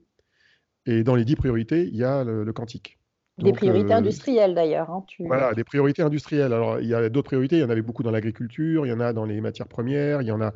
Et 0.86 1.04
dans 1.04 1.16
les 1.16 1.26
10 1.26 1.36
priorités, 1.36 1.88
il 1.88 1.96
y 1.96 2.04
a 2.04 2.24
le 2.24 2.54
quantique. 2.54 3.00
Des 3.38 3.54
priorités 3.54 3.94
euh, 3.94 3.98
industrielles 3.98 4.54
d'ailleurs. 4.54 4.90
Hein, 4.90 5.06
voilà, 5.20 5.54
des 5.54 5.64
priorités 5.64 6.02
industrielles. 6.02 6.54
Alors, 6.54 6.80
il 6.80 6.88
y 6.88 6.94
a 6.94 7.10
d'autres 7.10 7.28
priorités. 7.28 7.58
Il 7.58 7.62
y 7.62 7.64
en 7.64 7.70
avait 7.70 7.82
beaucoup 7.82 8.04
dans 8.04 8.12
l'agriculture, 8.12 8.86
il 8.86 8.90
y 8.90 8.94
en 8.94 9.00
a 9.00 9.14
dans 9.14 9.26
les 9.26 9.42
matières 9.42 9.68
premières, 9.68 10.22
il 10.22 10.28
y 10.28 10.32
en 10.32 10.42
a 10.42 10.54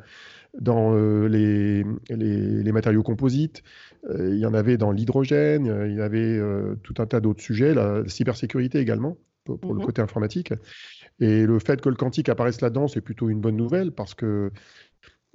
dans 0.60 0.94
euh, 0.94 1.26
les, 1.28 1.84
les, 2.08 2.72
matériaux 2.72 3.02
composites, 3.02 3.62
euh, 4.08 4.30
il 4.32 4.38
y 4.38 4.46
en 4.46 4.54
avait 4.54 4.78
dans 4.78 4.90
l'hydrogène, 4.90 5.66
il 5.86 5.96
y 5.96 6.00
avait 6.00 6.40
tout 6.82 6.94
un 6.98 7.06
tas 7.06 7.20
d'autres 7.20 7.42
sujets, 7.42 7.74
la 7.74 8.02
cybersécurité 8.06 8.78
également, 8.78 9.18
pour, 9.44 9.74
le 9.74 9.80
mhm. 9.80 9.84
côté 9.84 10.00
informatique. 10.02 10.54
Et 11.20 11.46
le 11.46 11.58
fait 11.58 11.80
que 11.80 11.88
le 11.88 11.94
quantique 11.96 12.28
apparaisse 12.28 12.60
là-dedans, 12.60 12.88
c'est 12.88 13.00
plutôt 13.00 13.28
une 13.28 13.40
bonne 13.40 13.56
nouvelle 13.56 13.92
parce 13.92 14.14
que 14.14 14.50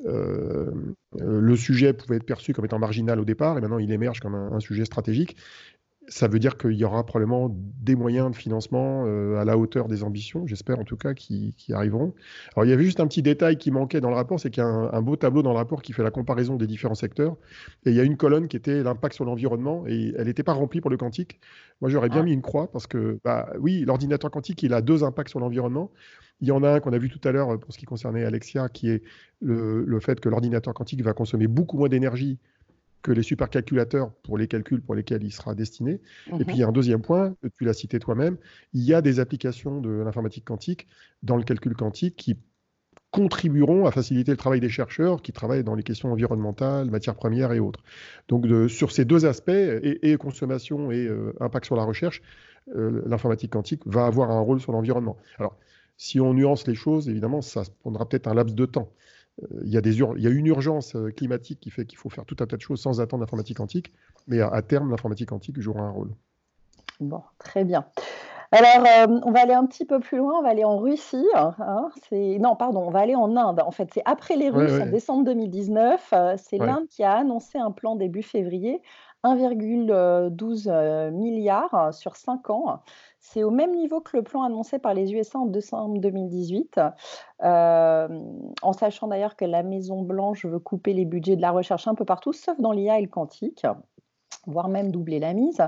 le 0.04 1.56
sujet 1.56 1.94
pouvait 1.94 2.16
être 2.16 2.25
perçu 2.25 2.54
comme 2.54 2.66
étant 2.66 2.80
marginal 2.80 3.19
au 3.19 3.25
départ 3.25 3.57
et 3.57 3.62
maintenant 3.62 3.78
il 3.78 3.92
émerge 3.92 4.19
comme 4.19 4.33
un 4.33 4.60
sujet 4.60 4.86
stratégique 4.86 5.38
ça 6.07 6.27
veut 6.27 6.39
dire 6.39 6.57
qu'il 6.57 6.74
y 6.74 6.83
aura 6.83 7.06
probablement 7.06 7.56
des 7.81 7.95
moyens 7.95 8.31
de 8.31 8.36
financement 8.36 9.06
euh, 9.06 9.38
à 9.38 9.45
la 9.45 9.57
hauteur 9.57 9.88
des 9.88 10.03
ambitions, 10.03 10.48
j'espère 10.48 10.80
en 10.80 10.83
tout 10.83 10.98
cas, 10.98 11.13
qui, 11.13 11.53
arriveront. 11.71 12.13
Alors 12.56 12.65
il 12.65 12.69
y 12.69 12.74
avait 12.74 12.83
juste 12.83 13.00
un 13.00 13.07
petit 13.07 13.21
détail 13.21 13.57
qui 13.57 13.71
manquait 13.71 14.01
dans 14.01 14.09
le 14.09 14.15
rapport, 14.15 14.39
c'est 14.39 14.50
qu'il 14.50 14.63
y 14.63 14.65
a 14.65 14.69
un, 14.69 15.01
beau 15.01 15.15
tableau 15.15 15.44
dans 15.44 15.51
le 15.51 15.57
rapport 15.57 15.81
qui 15.81 15.94
fait 15.94 16.03
la 16.03 16.12
comparaison 16.12 16.56
des 16.56 16.68
différents 16.68 16.95
secteurs. 16.95 17.38
Et 17.86 17.92
il 17.92 17.95
y 17.95 18.00
a 18.00 18.03
une 18.03 18.18
colonne 18.18 18.48
qui 18.48 18.57
était 18.57 18.83
l'impact 18.83 19.15
sur 19.15 19.25
l'environnement, 19.25 19.86
et 19.88 20.13
elle 20.18 20.25
n'était 20.25 20.44
pas 20.44 20.53
remplie 20.53 20.81
pour 20.81 20.89
le 20.89 20.98
quantique. 20.98 21.39
Moi 21.81 21.89
j'aurais 21.89 22.09
bien 22.09 22.21
ah. 22.21 22.25
mis 22.25 22.33
une 22.33 22.42
croix, 22.42 22.71
parce 22.71 22.88
que 22.88 23.19
bah, 23.24 23.50
oui, 23.59 23.83
l'ordinateur 23.86 24.31
quantique, 24.31 24.63
il 24.63 24.74
a 24.74 24.81
deux 24.81 25.03
impacts 25.03 25.30
sur 25.30 25.39
l'environnement. 25.39 25.92
Il 26.42 26.48
y 26.48 26.51
en 26.51 26.63
a 26.63 26.71
un 26.71 26.80
qu'on 26.80 26.94
a 26.94 26.98
vu 26.98 27.10
tout 27.10 27.25
à 27.27 27.31
l'heure 27.31 27.60
pour 27.60 27.72
ce 27.72 27.77
qui 27.77 27.86
concernait 27.86 28.25
Alexia, 28.25 28.67
qui 28.70 28.89
est 28.89 29.03
le 29.41 30.00
fait 30.00 30.20
que 30.20 30.29
l'ordinateur 30.29 30.74
quantique 30.74 31.03
va 31.03 31.13
consommer 31.13 31.48
beaucoup 31.48 31.77
moins 31.77 31.89
d'énergie 31.89 32.39
que 33.01 33.12
les 33.12 33.24
supercalculateurs 33.24 34.12
pour 34.24 34.38
les 34.38 34.48
calculs 34.48 34.81
pour 34.81 34.96
lesquels 34.96 35.24
il 35.24 35.31
sera 35.31 35.55
destiné. 35.55 36.01
Et 36.39 36.46
puis, 36.46 36.55
il 36.55 36.60
y 36.60 36.63
a 36.63 36.67
un 36.67 36.72
deuxième 36.72 37.01
point, 37.01 37.36
tu 37.58 37.63
l'as 37.63 37.74
cité 37.74 38.00
toi-même, 38.00 38.38
il 38.74 38.84
y 38.84 38.93
a 38.93 39.01
des 39.01 39.20
applications 39.20 39.81
de 39.81 39.89
l'informatique 39.89 40.46
quantique 40.46 40.88
dans 41.24 41.38
le 41.38 41.43
calcul 41.43 41.75
quantique 41.75 42.15
qui 42.15 42.38
contribueront 43.12 43.86
à 43.86 43.91
faciliter 43.91 44.31
le 44.31 44.38
travail 44.38 44.62
des 44.62 44.70
chercheurs 44.70 45.22
qui 45.22 45.34
travaillent 45.34 45.65
dans 45.65 45.75
les 45.75 45.84
questions 45.84 46.12
environnementales, 46.12 46.89
matières 46.89 47.15
premières 47.15 47.51
et 47.51 47.60
autres. 47.60 47.84
Donc, 48.29 48.46
sur 48.70 48.91
ces 48.91 49.03
deux 49.03 49.25
aspects, 49.25 49.50
et, 49.51 50.17
consommation 50.17 50.91
et 50.91 51.05
euh, 51.08 51.34
impact 51.41 51.65
sur 51.65 51.75
la 51.75 51.84
recherche, 51.84 52.22
euh, 52.75 53.01
l'informatique 53.05 53.51
quantique 53.51 53.81
va 53.86 54.05
avoir 54.05 54.31
un 54.31 54.39
rôle 54.39 54.62
sur 54.62 54.72
l'environnement. 54.72 55.17
Alors, 55.39 55.58
si 55.98 56.20
on 56.20 56.34
nuance 56.34 56.65
les 56.67 56.75
choses, 56.75 57.10
évidemment, 57.10 57.41
ça 57.41 57.63
prendra 57.81 58.08
peut-être 58.08 58.27
un 58.27 58.34
laps 58.34 58.55
de 58.55 58.65
temps. 58.65 58.91
Euh, 59.43 59.62
il 59.63 59.69
y, 59.69 59.77
a 59.77 59.81
des 59.81 60.00
il 60.00 60.21
y 60.21 60.27
a 60.27 60.29
une 60.29 60.48
urgence 60.48 60.95
euh, 60.95 61.12
climatique 61.12 61.60
qui 61.60 61.69
fait 61.69 61.86
qu'il 61.86 61.98
faut 61.98 62.10
faire 62.10 62.25
tout 62.25 62.38
un 62.39 62.45
tas 62.45 62.57
de 62.57 62.62
choses 62.62 62.81
sans 62.81 63.01
attendre 63.01 63.21
l'informatique 63.21 63.57
quantique, 63.57 63.93
mais 64.27 64.41
à, 64.41 64.62
terme, 64.62 64.89
l'informatique 64.91 65.29
quantique 65.29 65.60
jouera 65.60 65.81
un 65.81 65.91
rôle. 65.91 66.12
Bon, 67.00 67.21
très 67.39 67.63
bien. 67.63 67.86
Alors, 68.51 68.86
euh, 68.86 69.19
on 69.24 69.31
va 69.31 69.41
aller 69.41 69.53
un 69.53 69.65
petit 69.65 69.86
peu 69.86 70.00
plus 70.01 70.17
loin, 70.17 70.39
on 70.39 70.41
va 70.43 70.50
aller 70.50 70.65
en 70.65 70.77
Russie. 70.77 71.25
Hein, 71.36 71.55
non, 72.12 72.55
pardon, 72.55 72.81
on 72.81 72.91
va 72.91 73.00
aller 73.00 73.15
en 73.15 73.38
Inde. 73.38 73.62
En 73.65 73.71
fait, 73.71 73.89
c'est 73.93 74.01
après 74.03 74.36
les 74.36 74.50
Russes, 74.50 74.81
en 74.81 74.88
décembre 74.88 75.24
2019. 75.24 76.13
c'est 76.38 76.57
l'Inde 76.57 76.88
qui 76.89 77.03
a 77.03 77.13
annoncé 77.13 77.57
un 77.57 77.71
plan 77.71 77.95
début 77.95 78.24
février, 78.24 78.81
1,12 79.24 81.12
milliards 81.12 81.93
sur 81.93 82.17
5 82.17 82.50
ans 82.50 82.81
c'est 83.22 83.44
au 83.44 83.51
même 83.51 83.75
niveau 83.75 84.01
que 84.01 84.18
le 84.18 84.24
plan 84.24 84.44
annoncé 84.44 84.80
par 84.80 84.94
les 84.94 85.13
USA 85.13 85.40
en 85.40 85.46
décembre 85.46 86.00
2018, 86.00 86.82
euh, 87.44 88.08
en 88.62 88.74
sachant 88.74 89.08
d'ailleurs 89.08 89.36
que 89.36 89.46
la 89.46 89.63
Maison-Blanche 89.63 90.46
veut 90.46 90.60
couper 90.60 90.94
les 90.94 91.06
budgets 91.06 91.36
de 91.36 91.42
la 91.42 91.51
recherche 91.51 91.88
un 91.88 91.96
peu 91.96 92.04
partout, 92.04 92.34
sauf 92.34 92.60
dans 92.60 92.72
l'IA 92.72 93.00
et 93.00 93.04
le 93.04 93.08
quantique 93.08 93.66
voire 94.48 94.70
même 94.70 94.92
doubler 94.92 95.20
la 95.20 95.34
mise, 95.34 95.62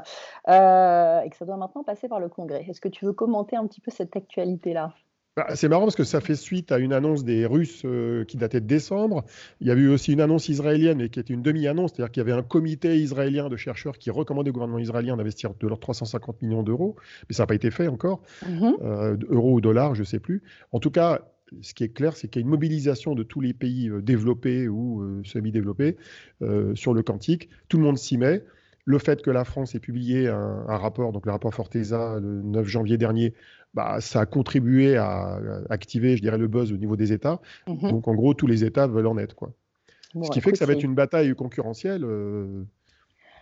euh, 0.50 1.22
et 1.22 1.30
que 1.30 1.38
ça 1.38 1.46
doit 1.46 1.58
maintenant 1.58 1.84
passer 1.84 2.08
par 2.08 2.20
le 2.20 2.30
Congrès. 2.30 2.66
Est-ce 2.68 2.82
que 2.82 2.90
tu 2.90 3.06
veux 3.06 3.14
commenter 3.14 3.56
un 3.56 3.68
petit 3.68 3.82
peu 3.82 3.92
cette 3.92 4.16
actualité-là? 4.16 4.94
Bah, 5.36 5.48
c'est 5.56 5.68
marrant 5.68 5.84
parce 5.84 5.96
que 5.96 6.04
ça 6.04 6.22
fait 6.22 6.36
suite 6.36 6.72
à 6.72 6.78
une 6.78 6.94
annonce 6.94 7.24
des 7.24 7.48
Russes 7.48 7.82
euh, 7.86 8.24
qui 8.24 8.38
datait 8.38 8.62
de 8.62 8.68
décembre. 8.68 9.26
Il 9.62 9.68
y 9.68 9.72
avait 9.72 9.82
eu 9.82 9.90
aussi 9.90 10.14
une 10.14 10.22
annonce 10.22 10.48
israélienne, 10.48 11.00
mais 11.00 11.10
qui 11.10 11.20
était 11.20 11.34
une 11.34 11.42
demi-annonce, 11.42 11.94
c'est-à-dire 11.94 12.12
qu'il 12.12 12.22
y 12.22 12.26
avait 12.30 12.40
un 12.40 12.44
comité 12.44 13.00
israélien 13.00 13.50
de 13.50 13.58
chercheurs 13.58 13.98
qui 13.98 14.12
recommandait 14.12 14.52
au 14.52 14.54
gouvernement 14.54 14.78
israélien 14.78 15.18
d'investir 15.18 15.56
de 15.60 15.68
leurs 15.68 15.80
350 15.80 16.44
millions 16.44 16.62
d'euros, 16.62 16.96
mais 17.28 17.34
ça 17.34 17.44
n'a 17.44 17.48
pas 17.48 17.56
été 17.56 17.72
fait 17.72 17.88
encore, 17.88 18.22
mm-hmm. 18.46 18.74
euh, 18.84 19.18
euros 19.30 19.54
ou 19.54 19.62
dollars, 19.62 19.96
je 19.96 20.02
ne 20.02 20.06
sais 20.06 20.20
plus. 20.20 20.44
En 20.72 20.80
tout 20.80 20.92
cas, 20.92 21.28
ce 21.62 21.74
qui 21.74 21.84
est 21.84 21.90
clair, 21.90 22.16
c'est 22.16 22.28
qu'il 22.28 22.40
y 22.40 22.44
a 22.44 22.46
une 22.46 22.52
mobilisation 22.52 23.16
de 23.16 23.24
tous 23.24 23.42
les 23.42 23.54
pays 23.54 23.90
développés 24.02 24.68
ou 24.68 25.24
semi-développés 25.24 25.98
sur 26.74 26.96
le 26.96 27.04
quantique. 27.04 27.50
Tout 27.70 27.78
le 27.78 27.84
monde 27.84 27.98
s'y 27.98 28.18
met. 28.18 28.44
Le 28.86 29.00
fait 29.00 29.22
que 29.22 29.32
la 29.32 29.46
France 29.46 29.76
ait 29.76 29.80
publié 29.80 30.28
un, 30.28 30.78
rapport, 30.78 31.14
donc 31.14 31.26
le 31.26 31.32
rapport 31.32 31.54
Forteza, 31.54 32.20
le 32.20 32.42
9 32.42 32.68
janvier 32.68 32.98
dernier, 32.98 33.34
bah, 33.74 34.02
ça 34.02 34.22
a 34.22 34.26
contribué 34.26 34.98
à, 34.98 35.40
activer, 35.70 36.18
je 36.18 36.22
dirais, 36.22 36.38
le 36.38 36.48
buzz 36.48 36.72
au 36.72 36.78
niveau 36.78 36.96
des 36.96 37.14
États. 37.14 37.40
Mhm. 37.68 37.92
Donc, 37.92 38.08
en 38.08 38.14
gros, 38.14 38.34
tous 38.34 38.48
les 38.48 38.64
États 38.64 38.88
veulent 38.88 39.08
en 39.08 39.18
être. 39.18 39.36
Quoi. 39.36 39.54
Ce 40.22 40.30
qui 40.30 40.42
fait 40.42 40.52
que 40.52 40.58
ça 40.58 40.66
va 40.66 40.74
être 40.74 40.84
une 40.84 40.96
bataille 40.96 41.34
concurrentielle 41.34 42.04
euh, 42.04 42.64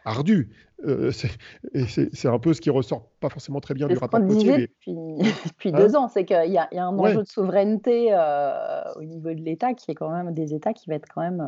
ardue. 0.06 0.50
Euh, 0.86 1.12
c'est 1.12 2.28
un 2.28 2.40
peu 2.40 2.54
ce 2.54 2.62
qui 2.62 2.70
ressort 2.70 3.10
pas 3.20 3.30
forcément 3.30 3.60
très 3.60 3.74
bien 3.74 3.88
du 3.88 3.98
rapport 3.98 4.20
Potier. 4.26 4.70
Depuis, 4.88 5.72
deux 5.72 5.96
hein 5.96 6.00
ans, 6.00 6.08
c'est 6.08 6.26
qu'il 6.26 6.52
y, 6.52 6.58
a 6.58 6.70
un 6.74 6.98
enjeu 6.98 7.24
de 7.24 7.28
souveraineté 7.28 8.10
euh, 8.12 8.82
au 8.96 9.04
niveau 9.04 9.30
de 9.30 9.42
l'État 9.42 9.74
qui 9.74 9.92
est 9.92 9.96
quand 9.96 10.10
même 10.10 10.34
des 10.34 10.54
États 10.54 10.74
qui 10.74 10.90
va 10.90 10.96
être 10.96 11.08
quand 11.14 11.22
même. 11.22 11.46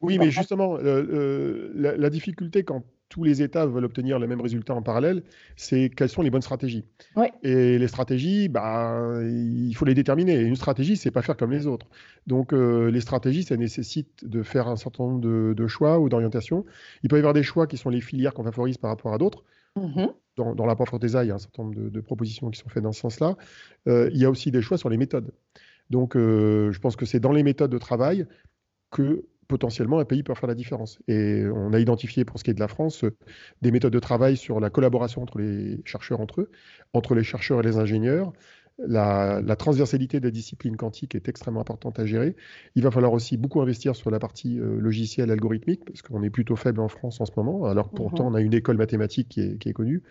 oui, 0.00 0.18
mais 0.18 0.30
justement, 0.30 0.76
la, 0.76 1.96
la, 1.96 2.10
difficulté 2.10 2.64
quand 2.64 2.82
tous 3.08 3.22
les 3.22 3.42
États 3.42 3.66
veulent 3.66 3.84
obtenir 3.84 4.18
les 4.18 4.26
mêmes 4.26 4.40
résultats 4.40 4.74
en 4.74 4.82
parallèle, 4.82 5.22
c'est 5.56 5.90
quelles 5.90 6.08
sont 6.08 6.22
les 6.22 6.30
bonnes 6.30 6.42
stratégies. 6.42 6.84
Et 7.42 7.78
les 7.78 7.88
stratégies, 7.88 8.48
bah, 8.48 9.20
il 9.22 9.72
faut 9.74 9.84
les 9.84 9.94
déterminer. 9.94 10.40
une 10.40 10.56
stratégie, 10.56 10.96
c'est 10.96 11.10
pas 11.10 11.22
faire 11.22 11.36
comme 11.36 11.52
les 11.52 11.66
autres. 11.66 11.86
Donc 12.26 12.52
euh, 12.52 12.90
les 12.90 13.00
stratégies, 13.00 13.44
ça 13.44 13.56
nécessite 13.56 14.24
de 14.24 14.42
faire 14.42 14.68
un 14.68 14.76
certain 14.76 15.04
nombre 15.04 15.20
de, 15.20 15.66
choix 15.66 15.98
ou 15.98 16.08
d'orientations. 16.08 16.64
Il 17.02 17.08
peut 17.08 17.16
y 17.16 17.18
avoir 17.20 17.34
des 17.34 17.42
choix 17.42 17.66
qui 17.66 17.76
sont 17.76 17.90
les 17.90 18.00
filières 18.00 18.34
qu'on 18.34 18.44
favorise 18.44 18.78
par 18.78 18.90
rapport 18.90 19.14
à 19.14 19.18
d'autres. 19.18 19.44
Mm-hmm. 19.76 20.12
Dans, 20.36 20.54
dans 20.54 20.66
l'apport 20.66 20.88
il 21.02 21.10
y 21.10 21.30
a 21.30 21.34
un 21.34 21.38
certain 21.38 21.62
nombre 21.62 21.74
de, 21.74 22.00
propositions 22.00 22.50
qui 22.50 22.60
sont 22.60 22.68
faites 22.68 22.82
dans 22.82 22.92
ce 22.92 23.00
sens-là. 23.00 23.36
Euh, 23.88 24.10
il 24.12 24.18
y 24.18 24.24
a 24.24 24.30
aussi 24.30 24.50
des 24.50 24.62
choix 24.62 24.78
sur 24.78 24.90
les 24.90 24.96
méthodes. 24.96 25.32
Donc 25.90 26.16
euh, 26.16 26.72
je 26.72 26.80
pense 26.80 26.96
que 26.96 27.06
c'est 27.06 27.20
dans 27.20 27.32
les 27.32 27.42
méthodes 27.42 27.70
de 27.70 27.78
travail 27.78 28.26
que 28.90 29.24
potentiellement 29.48 29.98
un 29.98 30.04
pays 30.04 30.22
peut 30.22 30.34
faire 30.34 30.48
la 30.48 30.54
différence. 30.54 30.98
Et 31.08 31.44
on 31.52 31.72
a 31.72 31.78
identifié 31.78 32.24
pour 32.24 32.38
ce 32.38 32.44
qui 32.44 32.50
est 32.50 32.54
de 32.54 32.60
la 32.60 32.68
France 32.68 33.04
des 33.62 33.70
méthodes 33.70 33.92
de 33.92 33.98
travail 33.98 34.36
sur 34.36 34.60
la 34.60 34.70
collaboration 34.70 35.22
entre 35.22 35.38
les 35.38 35.80
chercheurs 35.84 36.20
entre 36.20 36.42
eux, 36.42 36.50
entre 36.92 37.14
les 37.14 37.24
chercheurs 37.24 37.60
et 37.60 37.62
les 37.62 37.76
ingénieurs. 37.76 38.32
La, 38.78 39.56
transversalité 39.56 40.20
des 40.20 40.30
disciplines 40.30 40.76
quantiques 40.76 41.14
est 41.14 41.30
extrêmement 41.30 41.60
importante 41.60 41.98
à 41.98 42.04
gérer. 42.04 42.36
Il 42.74 42.82
va 42.82 42.90
falloir 42.90 43.14
aussi 43.14 43.38
beaucoup 43.38 43.62
investir 43.62 43.96
sur 43.96 44.10
la 44.10 44.18
partie 44.18 44.60
euh, 44.60 44.78
logicielle 44.78 45.30
algorithmique, 45.30 45.82
parce 45.86 46.02
qu'on 46.02 46.22
est 46.22 46.28
plutôt 46.28 46.56
faible 46.56 46.80
en 46.80 46.88
France 46.88 47.18
en 47.22 47.24
ce 47.24 47.32
moment, 47.38 47.64
alors 47.64 47.88
pourtant 47.88 48.24
mhm. 48.24 48.32
on 48.32 48.34
a 48.34 48.42
une 48.42 48.52
école 48.52 48.76
mathématique 48.76 49.28
qui 49.30 49.40
est, 49.40 49.72
connue. 49.72 50.02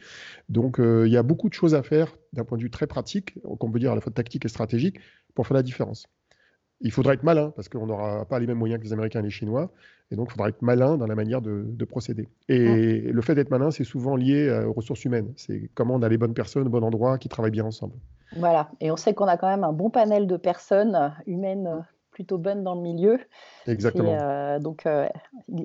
Donc 0.49 0.79
euh, 0.79 1.05
il 1.05 1.13
y 1.13 1.17
a 1.17 1.21
beaucoup 1.21 1.47
de 1.47 1.53
choses 1.53 1.75
à 1.75 1.83
faire 1.83 2.17
d'un 2.33 2.43
point 2.43 2.57
de 2.57 2.63
vue 2.63 2.71
très 2.71 2.87
pratique, 2.87 3.37
qu'on 3.43 3.69
peut 3.69 3.79
dire 3.79 3.91
à 3.91 3.95
la 3.95 4.01
fois 4.01 4.11
tactique 4.11 4.45
et 4.45 4.49
stratégique, 4.49 4.99
pour 5.35 5.45
faire 5.45 5.55
la 5.55 5.63
différence 5.63 6.07
il 6.81 6.91
faudra 6.91 7.13
être 7.13 7.23
malin 7.23 7.51
parce 7.55 7.69
qu'on 7.69 7.87
n'aura 7.87 8.25
pas 8.25 8.39
les 8.39 8.47
mêmes 8.47 8.57
moyens 8.57 8.79
que 8.79 8.85
les 8.85 8.93
Américains 8.93 9.19
et 9.19 9.23
les 9.23 9.29
Chinois. 9.29 9.71
Et 10.11 10.15
donc, 10.15 10.27
il 10.29 10.31
faudra 10.33 10.49
être 10.49 10.61
malin 10.61 10.97
dans 10.97 11.07
la 11.07 11.15
manière 11.15 11.41
de, 11.41 11.85
procéder. 11.85 12.29
Et 12.47 12.99
le 13.01 13.21
fait 13.21 13.35
d'être 13.35 13.49
malin, 13.49 13.71
c'est 13.71 13.83
souvent 13.83 14.15
lié 14.15 14.47
euh, 14.47 14.67
aux 14.67 14.73
ressources 14.73 15.05
humaines. 15.05 15.33
C'est 15.35 15.69
comment 15.73 15.95
on 15.95 16.01
a 16.01 16.09
les 16.09 16.17
bonnes 16.17 16.33
personnes 16.33 16.67
au 16.67 16.69
bon 16.69 16.83
endroit 16.83 17.17
qui 17.17 17.29
travaillent 17.29 17.51
bien 17.51 17.65
ensemble. 17.65 17.93
Voilà. 18.35 18.69
Et 18.81 18.91
on 18.91 18.97
sait 18.97 19.13
qu'on 19.13 19.27
a 19.27 19.37
quand 19.37 19.47
même 19.47 19.63
un 19.63 19.73
bon 19.73 19.89
panel 19.89 20.27
de 20.27 20.37
personnes 20.37 21.13
humaines 21.25 21.85
plutôt 22.11 22.37
bonnes 22.37 22.63
dans 22.63 22.75
le 22.75 22.81
milieu. 22.81 23.19
Exactement. 23.67 24.17
Euh, 24.19 24.59
donc, 24.59 24.85
euh, 24.85 25.07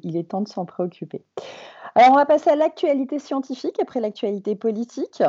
il 0.02 0.16
est 0.16 0.28
temps 0.28 0.42
de 0.42 0.48
s'en 0.48 0.64
préoccuper. 0.64 1.24
Alors, 1.94 2.12
on 2.12 2.16
va 2.16 2.26
passer 2.26 2.50
à 2.50 2.56
l'actualité 2.56 3.18
scientifique 3.18 3.78
après 3.80 4.00
l'actualité 4.00 4.56
politique. 4.56 5.22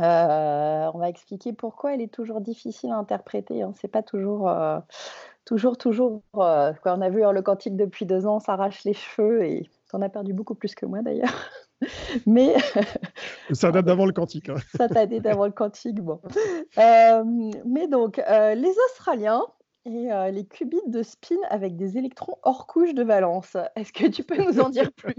Euh, 0.00 0.90
on 0.92 0.98
va 0.98 1.08
expliquer 1.08 1.52
pourquoi 1.52 1.94
elle 1.94 2.00
est 2.00 2.12
toujours 2.12 2.40
difficile 2.40 2.90
à 2.90 2.96
interpréter. 2.96 3.62
Hein. 3.62 3.72
C'est 3.80 3.88
pas 3.88 4.02
toujours, 4.02 4.48
euh, 4.48 4.80
toujours, 5.44 5.78
toujours. 5.78 6.22
Euh, 6.36 6.72
on 6.84 7.00
a 7.00 7.08
vu 7.10 7.24
hein, 7.24 7.32
le 7.32 7.42
quantique 7.42 7.76
depuis 7.76 8.06
deux 8.06 8.26
ans, 8.26 8.40
s'arrache 8.40 8.84
les 8.84 8.94
cheveux 8.94 9.44
et 9.44 9.70
on 9.92 10.02
a 10.02 10.08
perdu 10.08 10.32
beaucoup 10.32 10.54
plus 10.54 10.74
que 10.74 10.86
moi 10.86 11.02
d'ailleurs. 11.02 11.50
Mais 12.26 12.54
ça 13.52 13.70
date 13.70 13.84
d'avant 13.84 14.06
le 14.06 14.12
quantique. 14.12 14.48
Hein. 14.48 14.56
ça 14.76 14.88
date 14.88 15.10
d'avant 15.10 15.46
le 15.46 15.52
quantique. 15.52 16.00
Bon. 16.00 16.20
mais 16.76 17.88
donc, 17.88 18.16
les 18.16 18.74
Australiens 18.86 19.42
et 19.86 20.08
les 20.32 20.44
qubits 20.44 20.78
de 20.86 21.02
spin 21.02 21.36
avec 21.50 21.76
des 21.76 21.98
électrons 21.98 22.36
hors 22.42 22.66
couche 22.66 22.94
de 22.94 23.02
valence. 23.02 23.56
Est-ce 23.76 23.92
que 23.92 24.06
tu 24.06 24.22
peux 24.22 24.42
nous 24.42 24.58
en 24.60 24.70
dire 24.70 24.90
plus? 24.96 25.14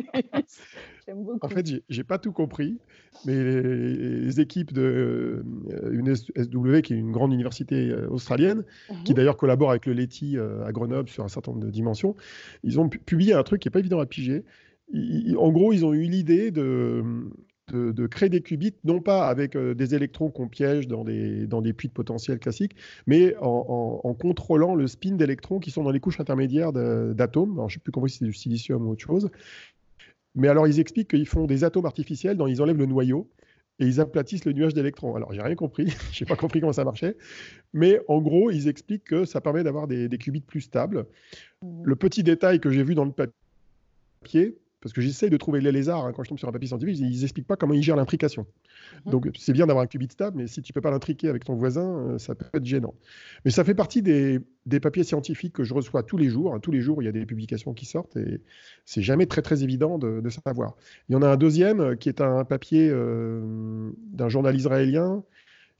En 1.42 1.50
fait, 1.50 1.68
j'ai 1.88 2.04
pas 2.04 2.18
tout 2.18 2.32
compris, 2.32 2.80
mais 3.26 3.44
les, 3.44 4.40
équipes 4.40 4.74
de 4.74 5.46
une 5.92 6.16
SW, 6.16 6.82
qui 6.82 6.94
est 6.94 6.98
une 6.98 7.12
grande 7.12 7.32
université 7.32 7.94
australienne, 8.10 8.64
qui 9.04 9.12
mmh 9.12 9.16
d'ailleurs 9.16 9.38
collabore 9.38 9.70
avec 9.70 9.86
le 9.86 9.94
LETI 9.94 10.38
à 10.66 10.72
Grenoble 10.72 11.10
sur 11.10 11.24
un 11.24 11.28
certain 11.28 11.52
nombre 11.52 11.66
de 11.66 11.70
dimensions, 11.72 12.16
ils 12.64 12.80
ont 12.80 12.90
publié 12.90 13.34
un 13.34 13.44
truc 13.44 13.62
qui 13.62 13.68
n'est 13.68 13.72
pas 13.72 13.80
évident 13.80 14.00
à 14.00 14.08
piger. 14.08 14.46
en 14.94 15.52
gros, 15.52 15.74
ils 15.74 15.86
ont 15.86 15.94
eu 15.94 16.04
l'idée 16.04 16.50
de, 16.50 17.04
de, 17.74 18.08
créer 18.08 18.30
des 18.30 18.42
qubits, 18.42 18.76
non 18.84 19.02
pas 19.02 19.28
avec 19.28 19.58
des 19.58 19.96
électrons 19.96 20.30
qu'on 20.30 20.48
piège 20.48 20.88
dans 20.88 21.04
des, 21.04 21.48
dans 21.48 21.62
des 21.62 21.74
puits 21.74 21.88
de 21.88 21.94
potentiel 21.94 22.40
classiques, 22.40 22.76
mais 23.08 23.36
en, 23.42 24.16
contrôlant 24.20 24.76
le 24.76 24.88
spin 24.88 25.16
d'électrons 25.16 25.60
qui 25.60 25.72
sont 25.72 25.84
dans 25.84 25.92
les 25.92 26.00
couches 26.00 26.20
intermédiaires 26.20 26.72
d'atomes. 26.72 27.56
je 27.58 27.64
ne 27.64 27.70
sais 27.70 27.80
plus 27.80 27.92
comment 27.92 28.08
si 28.08 28.20
c'est 28.20 28.26
du 28.26 28.34
silicium 28.34 28.88
ou 28.88 28.92
autre 28.92 29.04
chose. 29.04 29.30
Mais 30.36 30.50
alors, 30.50 30.68
ils 30.68 30.80
expliquent 30.80 31.10
qu'ils 31.10 31.28
font 31.28 31.46
des 31.46 31.64
atomes 31.64 31.86
artificiels 31.86 32.38
dont 32.38 32.48
ils 32.48 32.62
enlèvent 32.62 32.78
le 32.78 32.86
noyau 32.86 33.30
et 33.80 33.86
ils 33.86 34.00
aplatissent 34.00 34.46
le 34.46 34.54
nuage 34.54 34.74
d'électrons. 34.74 35.16
Alors, 35.16 35.34
j'ai 35.34 35.42
rien 35.42 35.56
compris, 35.56 35.88
je 36.12 36.24
n'ai 36.24 36.28
pas 36.28 36.36
compris 36.36 36.60
comment 36.60 36.74
ça 36.74 36.84
marchait, 36.84 37.18
mais 37.74 38.00
en 38.08 38.22
gros, 38.22 38.52
ils 38.52 38.68
expliquent 38.68 39.06
que 39.06 39.26
ça 39.26 39.42
permet 39.42 39.64
d'avoir 39.64 39.88
des, 39.88 40.08
des 40.08 40.18
qubits 40.18 40.42
plus 40.42 40.62
stables. 40.62 41.08
Mmh. 41.62 41.84
Le 41.86 41.96
petit 41.96 42.24
détail 42.24 42.60
que 42.60 42.70
j'ai 42.70 42.84
vu 42.84 42.96
dans 42.96 43.06
le 43.06 43.12
papier, 43.12 44.58
parce 44.86 44.94
que 44.94 45.02
j'essaie 45.02 45.32
de 45.32 45.38
trouver 45.38 45.62
les 45.62 45.72
lézards, 45.72 46.06
hein, 46.06 46.14
quand 46.16 46.24
je 46.24 46.30
tombe 46.30 46.38
sur 46.38 46.48
un 46.48 46.52
papier 46.52 46.68
scientifique, 46.68 47.00
ils 47.00 47.22
n'expliquent 47.22 47.48
pas 47.48 47.56
comment 47.56 47.74
ils 47.74 47.82
gèrent 47.82 47.96
l'imbrication. 47.96 48.46
Mhm. 49.08 49.12
Donc 49.14 49.28
c'est 49.36 49.52
bien 49.52 49.66
d'avoir 49.66 49.84
un 49.84 49.88
qubit 49.88 50.08
stable, 50.12 50.38
mais 50.38 50.46
si 50.46 50.62
tu 50.62 50.72
ne 50.72 50.74
peux 50.76 50.82
pas 50.82 50.92
l'intriquer 50.92 51.28
avec 51.28 51.44
ton 51.44 51.56
voisin, 51.56 51.98
euh, 51.98 52.18
ça 52.20 52.36
peut 52.36 52.46
être 52.54 52.64
gênant. 52.64 52.94
Mais 53.46 53.50
ça 53.50 53.64
fait 53.64 53.74
partie 53.74 54.04
des, 54.04 54.40
papiers 54.80 55.04
scientifiques 55.04 55.54
que 55.54 55.64
je 55.64 55.74
reçois 55.74 56.04
tous 56.04 56.18
les 56.18 56.30
jours. 56.30 56.54
Hein. 56.54 56.60
Tous 56.60 56.70
les 56.70 56.82
jours, 56.82 57.02
il 57.02 57.06
y 57.06 57.08
a 57.08 57.12
des 57.12 57.26
publications 57.26 57.74
qui 57.74 57.88
sortent 57.88 58.16
et 58.16 58.42
c'est 58.86 59.02
jamais 59.02 59.26
très 59.26 59.42
très 59.42 59.64
évident 59.64 59.98
de, 59.98 60.22
savoir. 60.30 60.76
Il 61.10 61.14
y 61.14 61.16
en 61.16 61.24
a 61.24 61.30
un 61.30 61.38
deuxième 61.38 61.80
euh, 61.80 61.96
qui 61.96 62.08
est 62.08 62.22
un 62.22 62.46
papier 62.46 62.88
euh, 62.92 63.90
d'un 64.14 64.30
journal 64.30 64.56
israélien 64.56 65.24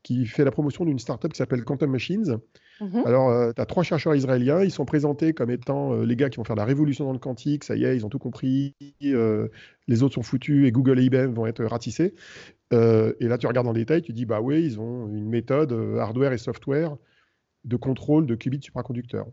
qui 0.02 0.26
fait 0.26 0.46
la 0.46 0.52
promotion 0.52 0.84
d'une 0.84 0.98
startup 0.98 1.32
qui 1.32 1.38
s'appelle 1.38 1.64
Quantum 1.64 1.92
Machines 1.92 2.40
Mhm. 2.82 3.04
Alors, 3.06 3.30
euh, 3.30 3.54
tu 3.54 3.62
as 3.62 3.66
trois 3.66 3.84
chercheurs 3.84 4.16
israéliens, 4.16 4.62
ils 4.62 4.72
sont 4.72 4.86
présentés 4.86 5.34
comme 5.34 5.50
étant 5.50 5.94
euh, 5.94 6.06
les 6.06 6.16
gars 6.16 6.30
qui 6.30 6.38
vont 6.38 6.44
faire 6.44 6.56
la 6.56 6.66
révolution 6.66 7.06
dans 7.06 7.14
le 7.14 7.20
quantique, 7.20 7.64
ça 7.64 7.76
y 7.76 7.86
est, 7.86 7.96
ils 7.96 8.06
ont 8.06 8.10
tout 8.10 8.20
compris, 8.20 8.76
euh, 9.04 9.48
les 9.88 10.04
autres 10.04 10.16
sont 10.16 10.24
foutus 10.24 10.68
et 10.68 10.72
Google 10.72 11.00
et 11.00 11.04
IBM 11.06 11.34
vont 11.34 11.46
être 11.46 11.64
ratissés. 11.64 12.14
et 12.72 13.28
là, 13.28 13.38
tu 13.38 13.48
regardes 13.48 13.68
en 13.68 13.74
détail, 13.74 14.02
tu 14.02 14.12
dis, 14.12 14.26
bah 14.26 14.42
oui, 14.42 14.64
ils 14.64 14.80
ont 14.80 15.08
une 15.08 15.30
méthode 15.30 15.72
hardware 16.00 16.34
et 16.34 16.38
software 16.38 16.98
de 17.64 17.78
contrôle 17.78 18.26
de 18.26 18.36
qubits 18.36 18.62
supraconducteurs. 18.62 19.28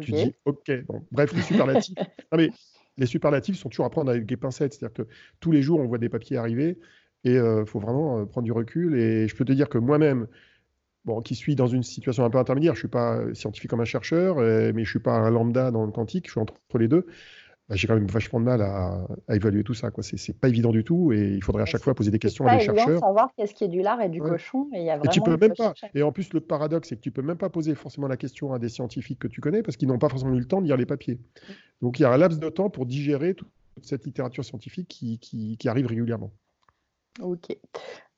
Tu 0.00 0.12
dis, 0.12 0.34
ok, 0.44 0.70
bon, 0.86 1.04
bref, 1.10 1.32
les 1.32 1.42
superlatifs. 1.42 1.96
non, 2.32 2.38
mais 2.38 2.50
les 2.98 3.06
superlatifs 3.06 3.56
sont 3.56 3.70
toujours 3.70 3.86
à 3.86 3.90
prendre 3.90 4.10
avec 4.10 4.26
des 4.26 4.36
pincettes, 4.36 4.74
c'est-à-dire 4.74 5.04
que 5.04 5.10
tous 5.40 5.50
les 5.50 5.62
jours, 5.62 5.80
on 5.80 5.86
voit 5.86 5.98
des 5.98 6.10
papiers 6.10 6.36
arriver 6.36 6.78
et 7.24 7.36
il 7.36 7.64
faut 7.66 7.80
vraiment 7.80 8.26
prendre 8.26 8.44
du 8.44 8.52
recul. 8.52 8.98
Et 8.98 9.26
je 9.26 9.34
peux 9.34 9.44
te 9.46 9.52
dire 9.52 9.68
que 9.68 9.78
moi-même, 9.78 10.26
bon, 11.04 11.20
qui 11.20 11.34
suis 11.34 11.54
dans 11.54 11.66
une 11.66 11.82
situation 11.82 12.24
un 12.24 12.30
peu 12.30 12.38
intermédiaire. 12.38 12.74
Je 12.74 12.78
ne 12.78 12.82
suis 12.82 12.88
pas 12.88 13.20
scientifique 13.34 13.70
comme 13.70 13.80
un 13.80 13.84
chercheur, 13.86 14.38
euh, 14.38 14.72
mais 14.74 14.84
je 14.84 14.88
ne 14.88 14.92
suis 14.92 14.98
pas 15.00 15.12
un 15.12 15.30
lambda 15.30 15.70
dans 15.70 15.84
le 15.84 15.92
quantique, 15.92 16.26
je 16.26 16.32
suis 16.32 16.40
entre 16.40 16.54
les 16.78 16.88
deux. 16.88 17.06
Bah, 17.68 17.76
j'ai 17.76 17.86
quand 17.86 17.94
même 17.94 18.08
vachement 18.08 18.40
de 18.40 18.46
mal 18.46 18.62
à, 18.62 19.06
évaluer 19.32 19.62
tout 19.62 19.74
ça. 19.74 19.90
Ce 20.00 20.14
n'est 20.14 20.38
pas 20.38 20.48
évident 20.48 20.72
du 20.72 20.82
tout 20.82 21.12
et 21.12 21.34
il 21.34 21.42
faudrait 21.42 21.62
à 21.62 21.66
chaque 21.66 21.82
fois 21.82 21.94
poser 21.94 22.10
des 22.10 22.18
questions 22.18 22.44
à 22.46 22.56
des 22.56 22.64
chercheurs. 22.64 22.98
savoir 22.98 23.30
qu'est-ce 23.36 23.54
qui 23.54 23.62
est 23.62 23.68
du 23.68 23.80
lard 23.80 24.00
et 24.00 24.08
du 24.08 24.20
cochon. 24.20 24.68
Et, 24.74 24.84
y 24.84 24.90
a 24.90 24.98
tu 24.98 25.20
peux 25.20 25.36
même 25.36 25.54
pas. 25.54 25.72
Et 25.94 26.02
en 26.02 26.10
plus, 26.10 26.32
le 26.32 26.40
paradoxe, 26.40 26.88
c'est 26.88 26.96
que 26.96 27.00
tu 27.00 27.12
peux 27.12 27.22
même 27.22 27.38
pas 27.38 27.48
poser 27.48 27.76
forcément 27.76 28.08
la 28.08 28.16
question 28.16 28.52
à 28.52 28.58
des 28.58 28.68
scientifiques 28.68 29.20
que 29.20 29.28
tu 29.28 29.40
connais 29.40 29.62
parce 29.62 29.76
qu'ils 29.76 29.86
n'ont 29.86 29.98
pas 29.98 30.08
forcément 30.08 30.34
eu 30.34 30.40
le 30.40 30.46
temps 30.46 30.60
de 30.60 30.66
lire 30.66 30.76
les 30.76 30.86
papiers. 30.86 31.14
Mm. 31.14 31.52
Donc 31.82 32.00
il 32.00 32.02
y 32.02 32.04
a 32.04 32.12
un 32.12 32.16
laps 32.16 32.40
de 32.40 32.48
temps 32.48 32.70
pour 32.70 32.86
digérer 32.86 33.34
toute 33.34 33.48
cette 33.82 34.04
littérature 34.04 34.44
scientifique 34.44 34.88
qui 34.88 35.68
arrive 35.68 35.86
régulièrement. 35.86 36.32
Ok. 37.20 37.56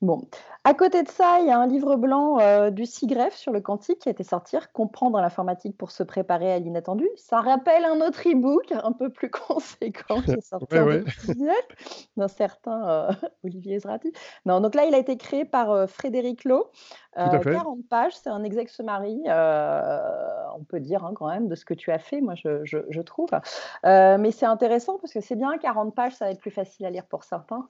Bon. 0.01 0.21
À 0.65 0.73
côté 0.73 1.01
de 1.01 1.07
ça, 1.07 1.39
il 1.39 1.47
y 1.47 1.49
a 1.49 1.57
un 1.57 1.65
livre 1.65 1.95
blanc 1.95 2.39
euh, 2.39 2.69
du 2.69 2.85
CIGREF 2.85 3.33
sur 3.35 3.51
le 3.53 3.61
quantique 3.61 3.99
qui 3.99 4.09
a 4.09 4.11
été 4.11 4.23
sorti, 4.23 4.57
Comprendre 4.73 5.19
l'informatique 5.19 5.77
pour 5.77 5.91
se 5.91 6.03
préparer 6.03 6.51
à 6.51 6.59
l'inattendu. 6.59 7.07
Ça 7.15 7.39
rappelle 7.39 7.85
un 7.85 8.01
autre 8.01 8.21
e-book 8.27 8.71
un 8.71 8.91
peu 8.91 9.09
plus 9.09 9.29
conséquent 9.31 10.21
qui 10.21 10.31
est 10.31 10.41
sorti 10.41 10.75
d'un 12.17 12.27
certain 12.27 12.89
euh, 12.89 13.11
Olivier 13.43 13.75
Ezrati. 13.75 14.11
Non, 14.45 14.59
donc 14.59 14.75
là, 14.75 14.85
il 14.85 14.93
a 14.93 14.97
été 14.97 15.17
créé 15.17 15.45
par 15.45 15.71
euh, 15.71 15.87
Frédéric 15.87 16.43
Lowe. 16.43 16.69
40 17.15 17.87
pages, 17.89 18.13
c'est 18.15 18.29
un 18.29 18.43
exact 18.43 18.69
summary, 18.71 19.21
on 19.27 20.63
peut 20.63 20.79
dire 20.79 21.05
hein, 21.05 21.13
quand 21.15 21.27
même, 21.27 21.47
de 21.47 21.55
ce 21.55 21.63
que 21.63 21.75
tu 21.75 21.91
as 21.91 21.99
fait, 21.99 22.21
moi 22.21 22.33
je, 22.33 22.65
je 22.65 23.01
trouve. 23.01 23.29
mais 23.83 24.31
c'est 24.31 24.47
intéressant 24.47 24.97
parce 24.97 25.13
que 25.13 25.21
c'est 25.21 25.35
bien, 25.35 25.57
40 25.59 25.93
pages, 25.93 26.13
ça 26.15 26.25
va 26.25 26.31
être 26.31 26.39
plus 26.39 26.51
facile 26.51 26.87
à 26.87 26.89
lire 26.89 27.05
pour 27.05 27.23
certains 27.23 27.69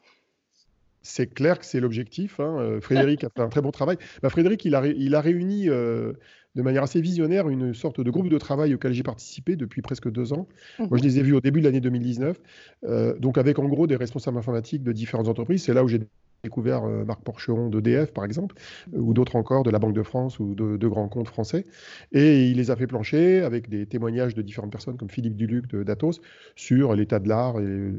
c'est 1.04 1.28
clair 1.28 1.60
que 1.60 1.66
c'est 1.66 1.80
l'objectif. 1.80 2.40
Hein. 2.40 2.58
Euh, 2.60 2.82
Frédéric 2.82 3.24
a 3.24 3.30
fait 3.30 3.42
un 3.42 3.50
très 3.50 3.62
bon 3.62 3.72
travail. 3.72 3.98
Bah, 4.22 4.30
Frédéric, 4.30 4.66
il 4.66 4.74
a, 4.74 4.88
il 4.88 5.14
a 5.16 5.22
réuni 5.22 5.70
euh, 5.70 6.14
de 6.56 6.62
manière 6.62 6.84
assez 6.84 7.02
visionnaire 7.02 7.50
une 7.50 7.74
sorte 7.74 8.02
de 8.02 8.12
groupe 8.12 8.30
de 8.30 8.38
travail 8.38 8.74
auquel 8.74 8.94
j'ai 8.94 9.04
participé 9.04 9.56
depuis 9.56 9.82
presque 9.82 10.10
deux 10.10 10.34
ans. 10.34 10.48
Moi, 10.80 10.98
je 10.98 11.04
les 11.04 11.20
ai 11.20 11.24
vus 11.24 11.34
au 11.34 11.42
début 11.42 11.60
de 11.60 11.66
l'année 11.66 11.82
2019, 11.82 12.40
euh, 12.86 13.18
donc 13.20 13.38
avec 13.38 13.60
en 13.60 13.68
gros 13.68 13.88
des 13.88 13.96
responsables 13.96 14.38
informatiques 14.38 14.84
de 14.84 14.92
différentes 14.92 15.28
entreprises. 15.28 15.64
C'est 15.64 15.74
là 15.74 15.84
où 15.84 15.88
j'ai 15.88 16.02
découvert 16.44 16.84
euh, 16.84 17.06
Marc 17.06 17.22
Porcheron 17.24 17.70
d'EDF, 17.70 18.14
par 18.14 18.26
exemple, 18.26 18.56
euh, 18.94 19.00
ou 19.00 19.14
d'autres 19.14 19.36
encore, 19.36 19.64
de 19.64 19.72
la 19.72 19.80
Banque 19.80 19.94
de 19.94 20.04
France 20.04 20.40
ou 20.40 20.54
de, 20.56 20.88
grands 20.88 21.08
comptes 21.08 21.30
français. 21.30 21.66
Et 22.12 22.50
il 22.50 22.58
les 22.58 22.70
a 22.70 22.76
fait 22.76 22.88
plancher 22.88 23.42
avec 23.42 23.70
des 23.70 23.86
témoignages 23.86 24.36
de 24.36 24.42
différentes 24.42 24.72
personnes, 24.72 24.98
comme 24.98 25.10
Philippe 25.10 25.36
Duluc 25.36 25.68
de 25.68 25.84
Datos, 25.84 26.22
sur 26.56 26.94
l'état 26.96 27.20
de 27.20 27.30
l'art 27.30 27.60
et, 27.60 27.94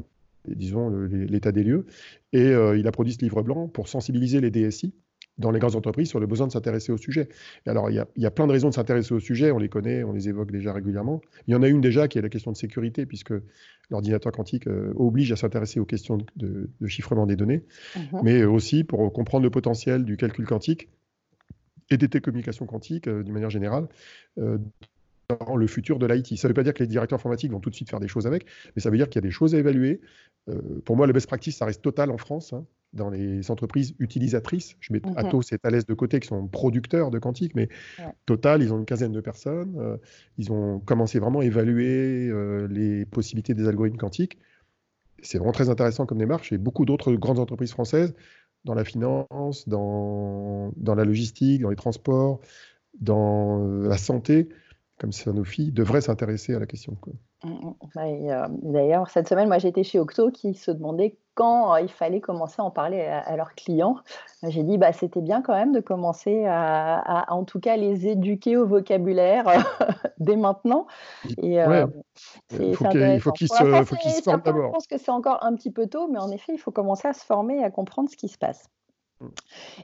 disons, 0.47 0.89
l'état 0.89 1.51
des 1.51 1.63
lieux. 1.63 1.85
Et 2.33 2.51
il 2.51 2.87
a 2.87 2.91
produit 2.91 3.13
ce 3.13 3.19
livre 3.19 3.41
blanc 3.41 3.67
pour 3.67 3.87
sensibiliser 3.87 4.41
les 4.41 4.51
DSI 4.51 4.93
dans 5.37 5.51
les 5.51 5.59
grandes 5.59 5.75
entreprises 5.75 6.09
sur 6.09 6.19
le 6.19 6.27
besoin 6.27 6.47
de 6.47 6.51
s'intéresser 6.51 6.91
au 6.91 6.97
sujet. 6.97 7.27
alors, 7.65 7.89
il 7.89 8.05
y, 8.15 8.25
a, 8.25 8.31
plein 8.31 8.47
de 8.47 8.51
raisons 8.51 8.69
de 8.69 8.73
s'intéresser 8.73 9.13
au 9.13 9.19
sujet, 9.19 9.51
on 9.51 9.57
les 9.57 9.69
connaît, 9.69 10.03
on 10.03 10.13
les 10.13 10.29
évoque 10.29 10.51
déjà 10.51 10.71
régulièrement. 10.71 11.21
Il 11.47 11.51
y 11.51 11.55
en 11.55 11.63
a 11.63 11.67
une 11.67 11.81
déjà 11.81 12.07
qui 12.07 12.17
est 12.17 12.21
la 12.21 12.29
question 12.29 12.51
de 12.51 12.57
sécurité, 12.57 13.05
puisque 13.05 13.33
l'ordinateur 13.89 14.31
quantique 14.31 14.67
euh, 14.67 14.93
oblige 14.95 15.31
à 15.31 15.35
s'intéresser 15.35 15.79
aux 15.79 15.85
questions 15.85 16.17
de, 16.35 16.69
chiffrement 16.87 17.25
des 17.25 17.35
données, 17.35 17.63
mhm. 17.95 18.21
mais 18.23 18.43
aussi 18.45 18.83
pour 18.83 19.11
comprendre 19.11 19.43
le 19.43 19.49
potentiel 19.49 20.05
du 20.05 20.17
calcul 20.17 20.45
quantique 20.45 20.89
et 21.89 21.97
des 21.97 22.07
télécommunications 22.07 22.65
quantiques 22.65 23.07
euh, 23.07 23.23
d'une 23.23 23.33
manière 23.33 23.49
générale. 23.49 23.87
Euh, 24.37 24.57
dans 25.29 25.55
le 25.55 25.67
futur 25.67 25.99
de 25.99 26.05
l'IT. 26.05 26.37
Ça 26.37 26.47
ne 26.47 26.49
veut 26.49 26.53
pas 26.53 26.63
dire 26.63 26.73
que 26.73 26.83
les 26.83 26.87
directeurs 26.87 27.17
informatiques 27.17 27.51
vont 27.51 27.59
tout 27.59 27.69
de 27.69 27.75
suite 27.75 27.89
faire 27.89 27.99
des 27.99 28.07
choses 28.07 28.27
avec, 28.27 28.45
mais 28.75 28.81
ça 28.81 28.89
veut 28.89 28.97
dire 28.97 29.09
qu'il 29.09 29.21
y 29.21 29.25
a 29.25 29.27
des 29.27 29.31
choses 29.31 29.55
à 29.55 29.57
évaluer. 29.57 30.01
pour 30.85 30.95
moi, 30.95 31.07
le 31.07 31.13
best 31.13 31.27
practice, 31.27 31.57
ça 31.57 31.65
reste 31.65 31.81
total 31.81 32.11
en 32.11 32.17
France. 32.17 32.53
Hein 32.53 32.65
dans 32.95 33.09
les 33.09 33.51
entreprises 33.51 33.93
utilisatrices. 33.99 34.75
Je 34.79 34.93
mets 34.93 35.01
mhm. 35.05 35.13
Atos 35.17 35.51
et 35.51 35.59
Thales 35.59 35.83
de 35.83 35.93
côté 35.93 36.19
qui 36.19 36.27
sont 36.27 36.47
producteurs 36.47 37.11
de 37.11 37.19
quantique, 37.19 37.53
mais 37.55 37.69
Total, 38.25 38.63
ils 38.63 38.73
ont 38.73 38.79
une 38.79 38.85
quinzaine 38.85 39.11
de 39.11 39.21
personnes. 39.21 39.75
Euh, 39.77 39.97
ils 40.37 40.51
ont 40.51 40.79
commencé 40.79 41.19
vraiment 41.19 41.39
à 41.39 41.45
évaluer 41.45 42.29
euh, 42.29 42.67
les 42.69 43.05
possibilités 43.05 43.53
des 43.53 43.67
algorithmes 43.67 43.97
quantiques. 43.97 44.39
C'est 45.21 45.37
vraiment 45.37 45.51
très 45.51 45.69
intéressant 45.69 46.05
comme 46.05 46.17
démarche. 46.17 46.51
Et 46.51 46.57
beaucoup 46.57 46.85
d'autres 46.85 47.13
grandes 47.13 47.39
entreprises 47.39 47.71
françaises 47.71 48.15
dans 48.63 48.73
la 48.73 48.83
finance, 48.83 49.67
dans, 49.67 50.71
dans 50.77 50.95
la 50.95 51.05
logistique, 51.05 51.61
dans 51.61 51.69
les 51.69 51.75
transports, 51.75 52.39
dans 52.99 53.63
euh, 53.63 53.87
la 53.87 53.97
santé, 53.97 54.49
comme 54.99 55.11
Sanofi, 55.11 55.71
devraient 55.71 56.01
s'intéresser 56.01 56.55
à 56.55 56.59
la 56.59 56.65
question. 56.65 56.97
Mm, 57.43 57.49
mm. 57.49 57.73
Bah, 57.95 58.47
d'ailleurs, 58.61 59.09
cette 59.09 59.27
semaine, 59.27 59.47
moi, 59.47 59.57
j'étais 59.57 59.83
chez 59.83 59.99
Octo 59.99 60.31
qui 60.31 60.53
se 60.53 60.71
demandait 60.71 61.17
quand 61.33 61.73
euh, 61.73 61.81
il 61.81 61.89
fallait 61.89 62.21
commencer 62.21 62.55
à 62.59 62.63
en 62.63 62.71
parler 62.71 63.01
à, 63.01 63.35
leurs 63.35 63.55
clients. 63.55 63.97
J'ai 64.47 64.63
dit, 64.63 64.77
bah, 64.77 64.93
c'était 64.93 65.21
bien 65.21 65.41
quand 65.41 65.53
même 65.53 65.73
de 65.73 65.81
commencer 65.81 66.45
à, 66.47 67.25
en 67.29 67.43
tout 67.43 67.59
cas, 67.59 67.75
les 67.75 68.07
éduquer 68.07 68.55
au 68.55 68.65
vocabulaire 68.65 69.45
dès 70.19 70.37
maintenant. 70.37 70.87
Et, 71.41 71.61
euh, 71.61 71.87
il 72.57 72.75
faut 72.75 73.31
qu'ils 73.31 73.49
se, 73.49 73.55
forment 74.23 74.41
d'abord. 74.43 74.67
Je 74.67 74.71
pense 74.71 74.87
que 74.87 74.97
c'est 74.97 75.11
encore 75.11 75.43
un 75.43 75.55
petit 75.55 75.71
peu 75.71 75.87
tôt, 75.87 76.07
mais 76.07 76.19
en 76.19 76.31
effet, 76.31 76.53
il 76.53 76.59
faut 76.59 76.71
commencer 76.71 77.07
à 77.07 77.13
se 77.13 77.25
former 77.25 77.57
et 77.59 77.63
à 77.65 77.69
comprendre 77.69 78.09
ce 78.09 78.15
qui 78.15 78.29
se 78.29 78.37
passe. 78.37 78.69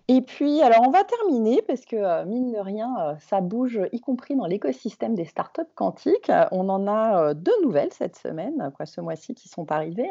Et 0.08 0.22
puis, 0.22 0.62
alors 0.62 0.82
on 0.86 0.92
va 0.92 1.04
terminer 1.04 1.62
parce 1.62 1.86
que, 1.86 1.96
euh, 1.96 2.26
mine 2.26 2.52
de 2.52 2.60
rien, 2.60 2.94
euh, 3.00 3.16
ça 3.20 3.40
bouge, 3.40 3.80
y 3.92 4.02
compris 4.02 4.36
dans 4.36 4.46
l'écosystème 4.46 5.16
des 5.16 5.26
startups 5.26 5.62
quantiques. 5.76 6.32
On 6.52 6.68
en 6.70 6.88
a 6.88 7.30
euh, 7.30 7.34
deux 7.34 7.56
nouvelles 7.64 7.94
cette 7.94 8.18
semaine, 8.18 8.72
quoi, 8.76 8.86
ce 8.86 9.00
mois-ci, 9.00 9.34
qui 9.34 9.48
sont 9.48 9.72
arrivées. 9.72 10.10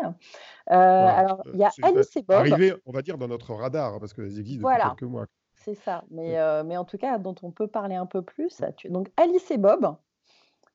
alors, 0.67 1.43
il 1.53 1.61
y 1.61 1.65
a 1.65 1.71
Alice 1.83 2.17
et 2.17 2.23
Bob. 2.23 2.39
Arrivées, 2.39 2.75
on 2.87 2.93
va 2.93 3.03
dire, 3.03 3.19
dans 3.19 3.29
notre 3.29 3.53
radar, 3.55 4.00
parce 4.00 4.15
qu'elles 4.15 4.39
existent 4.39 4.69
depuis 4.69 4.89
quelques 4.89 5.11
mois. 5.11 5.27
C'est 5.55 5.75
ça, 5.75 6.05
mais, 6.11 6.39
mais 6.65 6.77
en 6.77 6.85
tout 6.85 6.97
cas, 6.97 7.19
dont 7.19 7.35
on 7.43 7.50
peut 7.50 7.67
parler 7.67 7.97
un 7.97 8.07
peu 8.07 8.23
plus. 8.23 8.62
Donc, 8.87 9.11
Alice 9.17 9.50
et 9.50 9.59
Bob. 9.59 9.97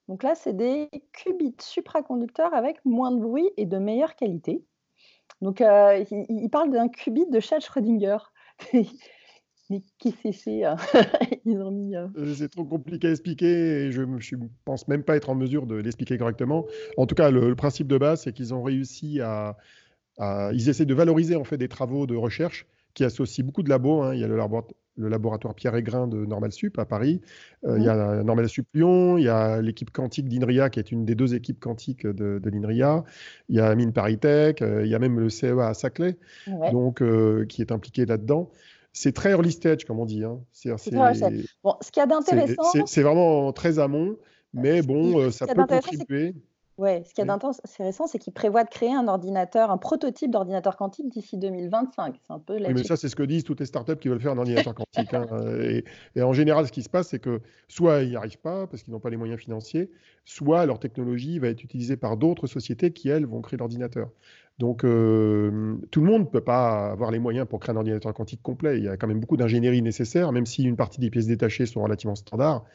Donc 0.08 0.22
là, 0.22 0.36
c'est 0.36 0.54
des 0.54 0.90
qubits 1.14 1.56
supraconducteurs 1.60 2.54
avec 2.54 2.86
moins 2.86 3.10
de 3.10 3.20
bruit 3.20 3.50
et 3.58 3.66
de 3.66 3.80
meilleure 3.80 4.16
qualité. 4.16 4.64
Donc, 5.42 5.62
il, 5.62 6.50
parle 6.52 6.70
d'un 6.70 6.90
qubit 6.90 7.26
de 7.26 7.40
Schrödinger. 7.40 8.18
Mais 9.70 9.82
qu'est-ce 9.98 10.22
que 10.22 10.32
c'est 10.32 10.64
hein 10.64 10.76
Ils 11.46 11.58
ont 11.58 11.72
mis. 11.72 11.96
Euh, 11.96 12.08
euh, 12.18 12.34
c'est 12.36 12.50
trop 12.50 12.66
compliqué 12.66 13.08
à 13.08 13.12
expliquer 13.12 13.86
et 13.86 13.92
je 13.92 14.04
ne 14.04 14.48
pense 14.64 14.88
même 14.88 15.04
pas 15.04 15.16
être 15.16 15.30
en 15.30 15.36
mesure 15.36 15.66
de 15.66 15.76
l'expliquer 15.76 16.20
correctement. 16.20 16.66
En 16.98 17.08
tout 17.08 17.16
cas, 17.16 17.32
le, 17.32 17.56
principe 17.56 17.88
de 17.88 17.98
base, 17.98 18.24
c'est 18.24 18.34
qu'ils 18.34 18.54
ont 18.54 18.62
réussi 18.62 19.22
à, 19.22 19.58
Ils 20.20 20.70
essaient 20.70 20.86
de 20.86 20.94
valoriser 20.94 21.36
en 21.36 21.44
fait 21.44 21.58
des 21.58 21.68
travaux 21.68 22.06
de 22.06 22.16
recherche 22.16 22.68
qui 22.94 23.04
associent 23.04 23.44
beaucoup 23.44 23.64
de 23.64 23.70
labos. 23.70 24.04
Hein. 24.04 24.14
Il 24.14 24.22
y 24.22 24.24
a 24.24 24.28
le, 24.28 24.40
le 24.98 25.10
laboratoire 25.10 25.56
Pierre 25.56 25.76
Aigrin 25.76 26.08
de 26.08 26.26
Normal 26.26 26.52
Sup 26.52 26.78
à 26.80 26.86
Paris. 26.86 27.22
Euh, 27.66 27.78
il 27.78 27.84
y 27.84 27.90
a 27.90 28.24
Normal 28.24 28.48
Sup 28.50 28.68
Lyon. 28.74 29.18
Il 29.18 29.24
y 29.24 29.30
a 29.30 29.62
l'équipe 29.62 29.92
quantique 29.92 30.28
d'INRIA 30.28 30.70
qui 30.70 30.80
est 30.80 30.92
une 30.92 31.06
des 31.06 31.16
deux 31.16 31.36
équipes 31.36 31.60
quantiques 31.60 32.06
de, 32.06 32.42
l'INRIA. 32.44 33.04
Il 33.50 33.56
y 33.56 33.60
a 33.60 33.74
Mine 33.76 33.94
Paritech. 33.94 34.62
il 34.62 34.88
y 34.88 34.96
a 34.96 35.00
même 35.00 35.20
le 35.20 35.30
CEA 35.30 35.68
à 35.68 35.74
Saclay, 35.74 36.18
donc 36.72 37.04
qui 37.48 37.62
est 37.62 37.72
impliqué 37.72 38.06
là-dedans 38.06 38.52
c'est 38.96 39.12
très 39.12 39.32
early 39.32 39.52
stage, 39.52 39.84
comme 39.84 40.00
on 40.00 40.06
dit. 40.06 40.24
Hein. 40.24 40.40
C'est, 40.54 40.72
bon, 40.72 41.76
ce 41.82 41.92
qu'il 41.92 42.00
y 42.00 42.04
a 42.04 42.08
d'intéressant. 42.08 42.64
C'est, 42.86 43.02
vraiment 43.04 43.52
très 43.52 43.78
amont, 43.78 44.16
mais 44.54 44.82
bon, 44.82 45.20
euh, 45.20 45.32
ça 45.32 45.46
peut 45.46 45.66
contribuer. 45.66 46.34
Ouais, 46.78 47.04
ce 47.06 47.14
qu'il 47.14 47.26
y 47.26 47.30
a 47.30 47.38
d'intéressant, 47.38 48.06
c'est 48.06 48.20
qu'il 48.20 48.34
prévoit 48.34 48.66
de 48.66 48.70
créer 48.70 48.94
un 48.94 49.08
ordinateur, 49.08 49.72
un 49.72 49.78
prototype 49.78 50.30
d'ordinateur 50.30 50.76
quantique 50.76 51.08
d'ici 51.10 51.38
2025. 51.38 52.16
C'est 52.22 52.34
un 52.34 52.40
peu 52.40 52.56
oui, 52.56 52.74
mais 52.74 52.84
ça, 52.84 52.98
c'est 52.98 53.08
ce 53.08 53.16
que 53.16 53.24
disent 53.24 53.46
toutes 53.46 53.62
les 53.62 53.66
startups 53.66 53.96
qui 53.96 54.10
veulent 54.10 54.20
faire 54.20 54.34
un 54.34 54.38
ordinateur 54.38 54.76
quantique. 54.76 55.14
Hein. 55.14 55.26
Et, 56.16 56.22
en 56.22 56.34
général, 56.34 56.68
ce 56.68 56.74
qui 56.74 56.84
se 56.84 56.90
passe, 56.90 57.08
c'est 57.08 57.20
que 57.20 57.40
soit 57.70 58.02
ils 58.02 58.10
n'y 58.10 58.16
arrivent 58.18 58.40
pas 58.40 58.68
parce 58.68 58.84
qu'ils 58.84 58.94
n'ont 58.94 59.00
pas 59.00 59.10
les 59.10 59.16
moyens 59.16 59.40
financiers, 59.40 59.90
soit 60.26 60.66
leur 60.66 60.80
technologie 60.80 61.40
va 61.40 61.48
être 61.48 61.64
utilisée 61.64 61.96
par 61.96 62.18
d'autres 62.18 62.48
sociétés 62.48 62.92
qui, 62.92 63.08
elles, 63.08 63.26
vont 63.26 63.42
créer 63.42 63.58
l'ordinateur. 63.58 64.10
Donc, 64.60 64.84
euh, 64.84 65.78
tout 65.92 66.02
le 66.02 66.08
monde 66.08 66.24
ne 66.24 66.28
peut 66.28 66.44
pas 66.44 66.92
avoir 66.92 67.10
les 67.12 67.20
moyens 67.20 67.48
pour 67.48 67.62
créer 67.62 67.74
un 67.74 67.78
ordinateur 67.78 68.14
quantique 68.14 68.42
complet. 68.42 68.80
Il 68.80 68.84
y 68.84 68.90
a 68.90 68.98
quand 68.98 69.08
même 69.08 69.22
beaucoup 69.22 69.38
d'ingénierie 69.38 69.82
nécessaire, 69.82 70.34
même 70.34 70.46
si 70.46 70.64
une 70.64 70.76
partie 70.76 71.00
des 71.00 71.10
pièces 71.10 71.28
détachées 71.28 71.66
sont 71.66 71.84
relativement 71.84 72.16
standards 72.16 72.66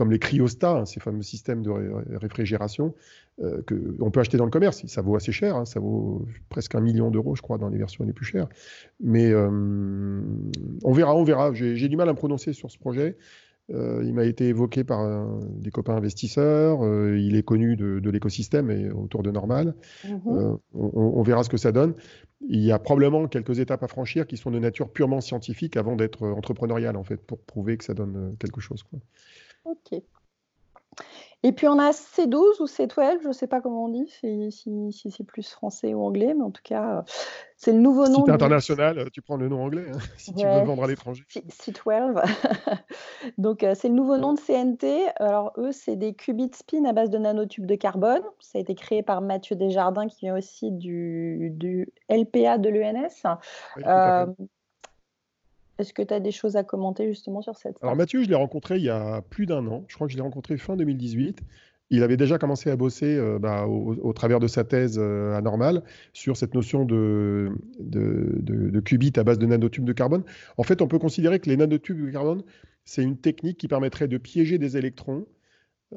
comme 0.00 0.10
les 0.10 0.18
cryostats, 0.18 0.78
hein, 0.78 0.86
ces 0.86 0.98
fameux 0.98 1.20
systèmes 1.20 1.60
de 1.60 1.70
réfrigération 2.16 2.94
euh, 3.42 3.60
qu'on 3.68 4.10
peut 4.10 4.20
acheter 4.20 4.38
dans 4.38 4.46
le 4.46 4.50
commerce. 4.50 4.86
Ça 4.86 5.02
vaut 5.02 5.14
assez 5.14 5.30
cher, 5.30 5.56
hein, 5.56 5.66
ça 5.66 5.78
vaut 5.78 6.24
presque 6.48 6.74
un 6.74 6.80
million 6.80 7.10
d'euros, 7.10 7.36
je 7.36 7.42
crois, 7.42 7.58
dans 7.58 7.68
les 7.68 7.76
versions 7.76 8.02
les 8.06 8.14
plus 8.14 8.24
chères. 8.24 8.48
Mais 8.98 9.30
euh, 9.30 10.22
on 10.84 10.92
verra, 10.92 11.14
on 11.14 11.22
verra. 11.22 11.52
J'ai 11.52 11.86
du 11.86 11.98
mal 11.98 12.08
à 12.08 12.12
me 12.12 12.16
prononcer 12.16 12.54
sur 12.54 12.70
ce 12.70 12.78
projet. 12.78 13.18
Euh, 13.74 14.02
il 14.02 14.14
m'a 14.14 14.24
été 14.24 14.48
évoqué 14.48 14.84
par 14.84 15.06
des 15.58 15.70
copains 15.70 15.96
investisseurs. 15.96 16.80
il 17.14 17.36
est 17.36 17.42
connu 17.42 17.76
de, 17.76 18.08
l'écosystème 18.08 18.70
et 18.70 18.90
autour 18.90 19.22
de 19.22 19.30
Normal. 19.30 19.74
Mm-hmm. 20.06 20.58
On, 20.72 21.22
verra 21.22 21.44
ce 21.44 21.50
que 21.50 21.58
ça 21.58 21.72
donne. 21.72 21.92
Il 22.48 22.60
y 22.60 22.72
a 22.72 22.78
probablement 22.78 23.28
quelques 23.28 23.58
étapes 23.58 23.82
à 23.82 23.88
franchir 23.88 24.26
qui 24.26 24.38
sont 24.38 24.50
de 24.50 24.58
nature 24.58 24.90
purement 24.90 25.20
scientifique 25.20 25.76
avant 25.76 25.94
d'être 25.94 26.26
entrepreneurial, 26.26 26.96
en 26.96 27.04
fait, 27.04 27.18
pour 27.18 27.38
prouver 27.40 27.76
que 27.76 27.84
ça 27.84 27.92
donne 27.92 28.34
quelque 28.38 28.62
chose. 28.62 28.82
Quoi. 28.82 28.98
Ok. 29.70 30.02
Et 31.42 31.52
puis 31.52 31.66
on 31.68 31.78
a 31.78 31.92
C12 31.92 32.60
ou 32.60 32.66
C12, 32.66 33.22
je 33.22 33.28
ne 33.28 33.32
sais 33.32 33.46
pas 33.46 33.62
comment 33.62 33.86
on 33.86 33.88
dit, 33.88 34.06
si, 34.10 35.10
c'est 35.10 35.24
plus 35.24 35.48
français 35.48 35.94
ou 35.94 36.02
anglais, 36.02 36.34
mais 36.34 36.42
en 36.42 36.50
tout 36.50 36.60
cas, 36.62 37.02
c'est 37.56 37.72
le 37.72 37.78
nouveau 37.78 38.08
nom. 38.08 38.26
Si 38.26 38.30
international, 38.30 39.10
tu 39.10 39.22
prends 39.22 39.36
le 39.36 39.48
nom 39.48 39.64
anglais, 39.64 39.86
hein, 39.90 39.98
si 40.18 40.34
tu 40.34 40.44
veux 40.44 40.64
vendre 40.64 40.84
à 40.84 40.86
l'étranger. 40.86 41.24
C12. 41.30 42.22
Donc 43.38 43.62
euh, 43.62 43.74
c'est 43.74 43.88
le 43.88 43.94
nouveau 43.94 44.18
nom 44.18 44.34
de 44.34 44.38
CNT. 44.38 45.08
Alors 45.16 45.52
eux, 45.56 45.72
c'est 45.72 45.96
des 45.96 46.12
qubits 46.12 46.50
spin 46.52 46.84
à 46.84 46.92
base 46.92 47.08
de 47.08 47.16
nanotubes 47.16 47.66
de 47.66 47.74
carbone. 47.74 48.22
Ça 48.40 48.58
a 48.58 48.60
été 48.60 48.74
créé 48.74 49.02
par 49.02 49.22
Mathieu 49.22 49.56
Desjardins, 49.56 50.08
qui 50.08 50.26
vient 50.26 50.36
aussi 50.36 50.70
du, 50.72 51.54
LPA 52.10 52.58
de 52.58 52.68
l'ENS. 52.68 53.38
Est-ce 55.80 55.94
que 55.94 56.02
tu 56.02 56.12
as 56.12 56.20
des 56.20 56.30
choses 56.30 56.56
à 56.56 56.62
commenter 56.62 57.08
justement 57.08 57.40
sur 57.40 57.56
cette 57.56 57.76
Alors 57.80 57.96
Mathieu, 57.96 58.22
je 58.22 58.28
l'ai 58.28 58.34
rencontré 58.34 58.76
il 58.76 58.84
y 58.84 58.90
a 58.90 59.22
plus 59.22 59.46
d'un 59.46 59.66
an. 59.66 59.84
Je 59.88 59.94
crois 59.94 60.06
que 60.06 60.12
je 60.12 60.16
l'ai 60.18 60.22
rencontré 60.22 60.58
fin 60.58 60.76
2018. 60.76 61.40
Il 61.88 62.02
avait 62.02 62.18
déjà 62.18 62.38
commencé 62.38 62.70
à 62.70 62.76
bosser 62.76 63.16
euh, 63.16 63.38
bah, 63.38 63.66
au, 63.66 64.12
travers 64.12 64.40
de 64.40 64.46
sa 64.46 64.62
thèse 64.62 64.98
euh, 65.00 65.34
à 65.34 65.40
Normal 65.40 65.82
sur 66.12 66.36
cette 66.36 66.54
notion 66.54 66.84
de, 66.84 67.50
de, 67.80 68.36
de, 68.42 68.80
qubit 68.80 69.12
à 69.16 69.24
base 69.24 69.38
de 69.38 69.46
nanotubes 69.46 69.86
de 69.86 69.92
carbone. 69.94 70.22
En 70.58 70.62
fait, 70.64 70.82
on 70.82 70.86
peut 70.86 70.98
considérer 70.98 71.40
que 71.40 71.48
les 71.48 71.56
nanotubes 71.56 72.06
de 72.06 72.10
carbone, 72.10 72.42
c'est 72.84 73.02
une 73.02 73.16
technique 73.16 73.56
qui 73.56 73.66
permettrait 73.66 74.06
de 74.06 74.18
piéger 74.18 74.58
des 74.58 74.76
électrons 74.76 75.26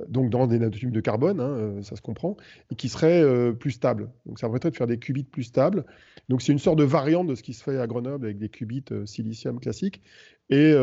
donc 0.08 0.30
dans 0.30 0.48
des 0.48 0.60
nanotubes 0.60 0.92
de 0.92 1.00
carbone, 1.02 1.40
hein, 1.40 1.50
euh, 1.50 1.82
ça 1.84 1.96
se 1.96 2.02
comprend, 2.02 2.36
et 2.72 2.76
qui 2.76 2.90
serait 2.90 3.22
euh, 3.22 3.52
plus 3.52 3.72
stable. 3.72 4.10
Donc 4.26 4.40
ça 4.40 4.48
permettrait 4.48 4.72
de 4.72 4.76
faire 4.76 4.88
des 4.88 4.98
qubits 4.98 5.24
plus 5.24 5.44
stables. 5.44 5.86
Donc 6.30 6.42
c'est 6.42 6.52
une 6.52 6.60
sorte 6.60 6.80
de 6.80 6.84
variante 6.84 7.28
de 7.28 7.36
ce 7.36 7.44
qui 7.44 7.54
se 7.54 7.64
fait 7.64 7.78
à 7.78 7.86
Grenoble 7.86 8.26
avec 8.26 8.40
des 8.40 8.50
qubits 8.50 8.86
euh, 8.92 9.06
silicium 9.06 9.60
classiques. 9.60 10.02
Et 10.50 10.76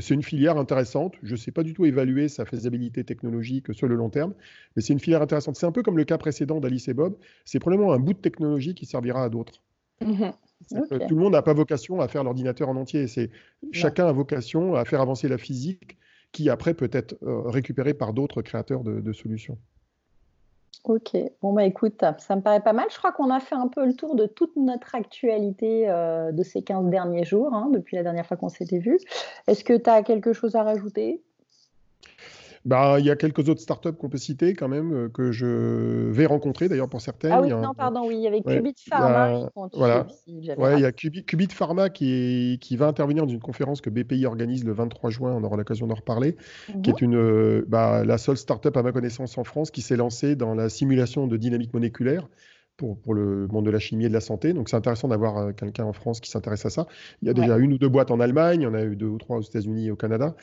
c'est 0.00 0.14
une 0.14 0.22
filière 0.22 0.58
intéressante. 0.58 1.14
Je 1.22 1.32
ne 1.32 1.38
sais 1.38 1.50
pas 1.50 1.62
du 1.62 1.72
tout 1.72 1.86
évaluer 1.86 2.28
sa 2.28 2.44
faisabilité 2.44 3.02
technologique 3.04 3.72
sur 3.74 3.88
le 3.88 3.96
long 3.96 4.10
terme, 4.10 4.34
mais 4.76 4.82
c'est 4.82 4.92
une 4.92 5.00
filière 5.00 5.22
intéressante. 5.22 5.56
C'est 5.56 5.66
un 5.66 5.72
peu 5.72 5.82
comme 5.82 5.96
le 5.96 6.04
cas 6.04 6.18
précédent 6.18 6.60
d'Alice 6.60 6.88
et 6.88 6.94
Bob. 6.94 7.16
C'est 7.46 7.58
probablement 7.58 7.92
un 7.92 7.98
bout 7.98 8.12
de 8.12 8.18
technologie 8.18 8.74
qui 8.74 8.84
servira 8.84 9.24
à 9.24 9.28
d'autres. 9.30 9.62
Mmh 10.04 10.26
tout 10.70 11.14
le 11.14 11.20
monde 11.22 11.32
n'a 11.32 11.42
pas 11.42 11.54
vocation 11.54 12.00
à 12.00 12.08
faire 12.08 12.22
l'ordinateur 12.22 12.68
en 12.68 12.76
entier. 12.76 13.06
C'est 13.06 13.30
chacun 13.72 14.06
a 14.06 14.12
vocation 14.12 14.74
à 14.74 14.84
faire 14.84 15.00
avancer 15.00 15.26
la 15.26 15.38
physique 15.38 15.96
qui 16.32 16.50
après 16.50 16.74
peut 16.74 16.90
être 16.92 17.16
récupéré 17.22 17.94
par 17.94 18.12
d'autres 18.12 18.42
créateurs 18.42 18.84
de 18.84 19.12
solutions. 19.12 19.58
Ok, 20.84 21.16
bon 21.42 21.52
bah 21.52 21.64
écoute, 21.64 22.02
ça 22.18 22.36
me 22.36 22.40
paraît 22.40 22.62
pas 22.62 22.72
mal. 22.72 22.86
Je 22.90 22.96
crois 22.96 23.12
qu'on 23.12 23.30
a 23.30 23.40
fait 23.40 23.54
un 23.54 23.68
peu 23.68 23.84
le 23.84 23.94
tour 23.94 24.14
de 24.14 24.26
toute 24.26 24.54
notre 24.56 24.94
actualité 24.94 25.90
euh, 25.90 26.32
de 26.32 26.42
ces 26.42 26.62
15 26.62 26.88
derniers 26.88 27.24
jours, 27.24 27.52
hein, 27.52 27.68
depuis 27.72 27.96
la 27.96 28.02
dernière 28.02 28.24
fois 28.24 28.36
qu'on 28.36 28.48
s'était 28.48 28.78
vu. 28.78 28.98
Est-ce 29.48 29.64
que 29.64 29.76
tu 29.76 29.90
as 29.90 30.02
quelque 30.02 30.32
chose 30.32 30.54
à 30.54 30.62
rajouter? 30.62 31.22
Bah, 32.68 32.96
il 32.98 33.06
y 33.06 33.10
a 33.10 33.16
quelques 33.16 33.48
autres 33.48 33.62
startups 33.62 33.94
qu'on 33.94 34.10
peut 34.10 34.18
citer 34.18 34.52
quand 34.52 34.68
même, 34.68 34.92
euh, 34.92 35.08
que 35.08 35.32
je 35.32 36.10
vais 36.10 36.26
rencontrer 36.26 36.68
d'ailleurs 36.68 36.90
pour 36.90 37.00
certaines. 37.00 37.32
Ah 37.32 37.40
oui, 37.40 37.48
non, 37.48 37.72
pardon, 37.72 38.06
oui, 38.06 38.16
il 38.16 38.22
y 38.22 38.26
avait 38.26 38.42
Qubit 38.42 38.74
Pharma. 38.86 39.48
voilà. 39.72 40.06
ouais, 40.26 40.74
il 40.76 40.80
y 40.80 40.84
a 40.84 40.92
Qubit, 40.92 41.48
Pharma 41.50 41.88
qui, 41.88 42.58
qui, 42.60 42.76
va 42.76 42.86
intervenir 42.86 43.24
dans 43.24 43.32
une 43.32 43.40
conférence 43.40 43.80
que 43.80 43.88
BPI 43.88 44.26
organise 44.26 44.66
le 44.66 44.72
23 44.74 45.08
juin, 45.08 45.32
on 45.32 45.42
aura 45.44 45.56
l'occasion 45.56 45.86
d'en 45.86 45.94
reparler, 45.94 46.36
qui 46.82 46.90
est 46.90 47.00
mhm. 47.00 47.12
une, 47.12 47.16
euh, 47.16 47.64
bah, 47.68 48.04
la 48.04 48.18
seule 48.18 48.36
startup 48.36 48.76
à 48.76 48.82
ma 48.82 48.92
connaissance 48.92 49.38
en 49.38 49.44
France 49.44 49.70
qui 49.70 49.80
s'est 49.80 49.96
lancée 49.96 50.36
dans 50.36 50.54
la 50.54 50.68
simulation 50.68 51.26
de 51.26 51.38
dynamique 51.38 51.72
moléculaire 51.72 52.28
pour, 52.78 53.12
le 53.12 53.48
monde 53.48 53.66
de 53.66 53.70
la 53.70 53.80
chimie 53.80 54.06
et 54.06 54.08
de 54.08 54.14
la 54.14 54.20
santé. 54.20 54.52
Donc 54.52 54.68
c'est 54.68 54.76
intéressant 54.76 55.08
d'avoir 55.08 55.36
euh, 55.36 55.52
quelqu'un 55.52 55.84
en 55.84 55.92
France 55.92 56.20
qui 56.20 56.30
s'intéresse 56.30 56.64
à 56.64 56.70
ça. 56.70 56.86
Il 57.20 57.28
y 57.28 57.30
a 57.30 57.34
déjà 57.34 57.58
une 57.58 57.72
ou 57.72 57.78
deux 57.78 57.88
boîtes 57.88 58.10
en 58.10 58.20
Allemagne, 58.20 58.60
il 58.60 58.64
y 58.64 58.66
en 58.66 58.74
a 58.74 58.84
eu 58.84 58.96
deux 58.96 59.06
ou 59.06 59.18
trois 59.18 59.36
aux 59.36 59.42
États-Unis 59.42 59.88
et 59.88 59.90
au 59.90 59.96
Canada. 59.96 60.36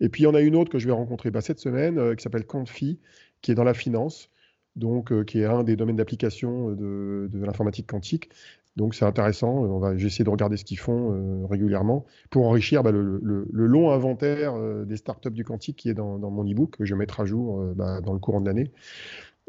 Et 0.00 0.08
puis 0.08 0.22
il 0.22 0.24
y 0.24 0.28
en 0.28 0.34
a 0.34 0.40
une 0.40 0.54
autre 0.54 0.70
que 0.70 0.78
je 0.78 0.86
vais 0.86 0.92
rencontrer 0.92 1.30
bah, 1.30 1.40
cette 1.40 1.58
semaine 1.58 1.98
euh, 1.98 2.14
qui 2.14 2.22
s'appelle 2.22 2.46
Quantphi, 2.46 3.00
qui 3.42 3.50
est 3.50 3.54
dans 3.56 3.64
la 3.64 3.74
finance, 3.74 4.30
donc 4.76 5.10
euh, 5.10 5.24
qui 5.24 5.40
est 5.40 5.46
un 5.46 5.64
des 5.64 5.74
domaines 5.74 5.96
d'application 5.96 6.70
de, 6.70 7.28
l'informatique 7.34 7.88
quantique. 7.88 8.30
Donc 8.76 8.94
c'est 8.94 9.04
intéressant. 9.04 9.52
On 9.64 9.80
va, 9.80 9.96
j'essaie 9.96 10.22
de 10.22 10.30
regarder 10.30 10.56
ce 10.56 10.64
qu'ils 10.64 10.78
font 10.78 11.44
régulièrement 11.48 12.06
pour 12.30 12.46
enrichir 12.46 12.84
bah, 12.84 12.92
le, 12.92 13.44
long 13.50 13.90
inventaire 13.90 14.54
des 14.86 14.96
startups 14.96 15.32
du 15.32 15.42
quantique 15.42 15.76
qui 15.76 15.90
est 15.90 15.94
dans, 15.94 16.18
mon 16.18 16.44
e-book 16.48 16.76
que 16.78 16.84
je 16.84 16.94
vais 16.94 16.98
mettre 16.98 17.18
à 17.18 17.24
jour 17.24 17.60
bah, 17.74 18.00
dans 18.00 18.12
le 18.12 18.20
courant 18.20 18.40
de 18.40 18.46
l'année. 18.46 18.70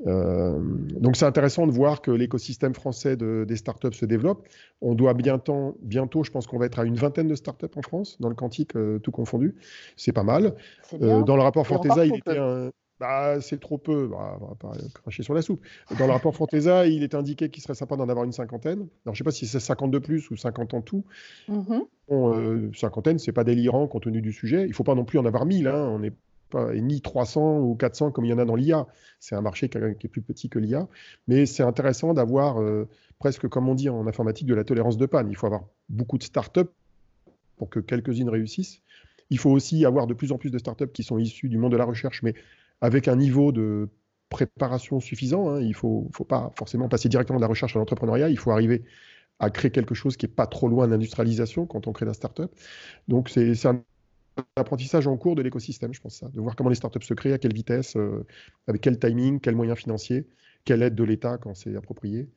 Euh, 0.08 0.60
donc 1.00 1.16
c'est 1.16 1.26
intéressant 1.26 1.68
de 1.68 1.72
voir 1.72 2.02
que 2.02 2.12
l'écosystème 2.12 2.74
français 2.74 3.16
des 3.16 3.56
startups 3.56 3.94
se 3.94 4.06
développe. 4.06 4.48
On 4.82 4.96
doit 4.96 5.14
bientôt, 5.14 5.78
bientôt 5.82 6.24
je 6.24 6.32
pense 6.32 6.48
qu'on 6.48 6.58
va 6.58 6.66
être 6.66 6.80
à 6.80 6.86
une 6.86 6.96
vingtaine 6.96 7.28
de 7.28 7.36
startups 7.36 7.68
en 7.76 7.82
France, 7.82 8.18
dans 8.20 8.30
le 8.30 8.36
quantique, 8.36 8.76
euh, 8.76 9.00
tout 9.00 9.12
confondu. 9.12 9.56
C'est 9.96 10.14
pas 10.14 10.24
mal. 10.24 10.56
Euh, 11.02 11.24
dans 11.24 11.36
le 11.36 11.42
rapport 11.44 11.68
Forteza, 11.68 12.06
il 12.06 12.16
était 12.16 12.38
un... 12.38 12.72
Bah, 13.00 13.42
c'est 13.42 13.60
trop 13.60 13.80
peu, 13.80 14.08
bah, 14.08 14.38
on 14.40 14.46
va 14.46 14.56
pas 14.56 14.74
cracher 14.94 15.24
sur 15.24 15.34
la 15.34 15.42
soupe. 15.42 15.60
Dans 15.98 16.06
le 16.06 16.12
rapport 16.12 16.36
Forteza, 16.36 16.86
il 16.86 17.02
est 17.02 17.16
indiqué 17.16 17.50
qu'il 17.50 17.64
serait 17.64 17.74
sympa 17.74 17.96
d'en 17.96 18.08
avoir 18.10 18.26
une 18.26 18.32
cinquantaine. 18.32 18.78
Alors, 18.78 18.90
je 19.06 19.10
ne 19.10 19.16
sais 19.16 19.24
pas 19.24 19.32
si 19.32 19.48
c'est 19.48 19.60
50 19.60 19.90
de 19.90 19.98
plus 19.98 20.30
ou 20.30 20.36
50 20.36 20.76
en 20.76 20.82
tout. 20.82 21.04
Mm-hmm. 21.50 21.82
Bon, 22.10 22.72
cinquantaine, 22.76 23.18
c'est 23.18 23.32
pas 23.32 23.44
délirant 23.44 23.88
compte 23.88 24.04
tenu 24.04 24.22
du 24.22 24.32
sujet. 24.32 24.66
Il 24.66 24.70
ne 24.70 24.74
faut 24.74 24.84
pas 24.84 24.94
non 24.94 25.04
plus 25.04 25.18
en 25.18 25.26
avoir 25.26 25.48
1000. 25.48 25.68
Hein. 25.68 25.90
On 25.90 26.04
est 26.04 26.14
et 26.56 26.82
ni 26.82 27.02
300 27.02 27.60
ou 27.60 27.76
400 27.76 28.12
comme 28.12 28.26
il 28.26 28.30
y 28.30 28.34
en 28.34 28.38
a 28.38 28.46
dans 28.46 28.56
l'IA. 28.56 28.88
C'est 29.20 29.36
un 29.36 29.42
marché 29.42 29.70
qui 29.70 29.78
est 29.78 30.10
plus 30.10 30.22
petit 30.22 30.50
que 30.50 30.60
l'IA, 30.60 30.88
mais 31.28 31.46
c'est 31.46 31.64
intéressant 31.64 32.14
d'avoir 32.14 32.62
euh, 32.62 32.88
presque, 33.20 33.48
comme 33.48 33.70
on 33.70 33.76
dit 33.76 33.90
en 33.90 34.08
informatique, 34.08 34.48
de 34.48 34.56
la 34.56 34.64
tolérance 34.64 34.98
de 34.98 35.06
panne. 35.06 35.30
Il 35.30 35.36
faut 35.36 35.48
avoir 35.48 35.64
beaucoup 35.90 36.18
de 36.18 36.24
startups 36.24 36.70
pour 37.58 37.70
que 37.70 37.80
quelques-unes 37.80 38.30
réussissent. 38.30 38.82
Il 39.30 39.38
faut 39.38 39.52
aussi 39.52 39.86
avoir 39.86 40.08
de 40.08 40.14
plus 40.14 40.32
en 40.32 40.38
plus 40.38 40.50
de 40.50 40.58
startups 40.58 40.92
qui 40.92 41.04
sont 41.04 41.18
issues 41.18 41.50
du 41.50 41.58
monde 41.58 41.72
de 41.72 41.78
la 41.78 41.86
recherche, 41.86 42.24
mais 42.24 42.34
avec 42.82 43.08
un 43.08 43.16
niveau 43.16 43.52
de 43.52 43.90
préparation 44.30 45.00
suffisant. 45.00 45.50
Hein. 45.50 45.62
Il 45.62 45.70
ne 45.70 45.74
faut, 45.74 46.10
faut, 46.14 46.24
pas 46.24 46.52
forcément 46.56 46.90
passer 46.90 47.10
directement 47.10 47.38
de 47.38 47.42
la 47.42 47.48
recherche 47.48 47.76
à 47.76 47.80
l'entrepreneuriat. 47.80 48.30
Il 48.30 48.38
faut 48.38 48.52
arriver 48.52 48.84
à 49.40 49.50
créer 49.50 49.72
quelque 49.72 49.96
chose 49.96 50.18
qui 50.18 50.26
n'est 50.26 50.32
pas 50.32 50.48
trop 50.48 50.68
loin 50.68 50.88
d'industrialisation 50.88 51.66
quand 51.66 51.88
on 51.88 51.92
crée 51.92 52.06
la 52.06 52.14
startup. 52.14 52.52
Donc 53.08 53.30
c'est 53.30 53.66
un 53.66 53.84
apprentissage 54.56 55.08
en 55.08 55.18
cours 55.18 55.36
de 55.36 55.42
l'écosystème, 55.42 55.94
je 55.94 56.02
pense 56.02 56.16
ça, 56.16 56.30
de 56.30 56.40
voir 56.40 56.56
comment 56.56 56.70
les 56.70 56.76
startups 56.76 57.02
se 57.02 57.14
créent, 57.14 57.34
à 57.34 57.38
quelle 57.38 57.54
vitesse, 57.54 57.96
euh, 57.96 58.26
avec 58.68 58.82
quel 58.82 58.98
timing, 59.00 59.40
quels 59.40 59.56
moyens 59.56 59.78
financiers, 59.78 60.28
quelle 60.66 60.82
aide 60.84 60.96
de 60.96 61.04
l'État 61.04 61.38
quand 61.38 61.56
c'est 61.56 61.76
approprié. 61.76 62.30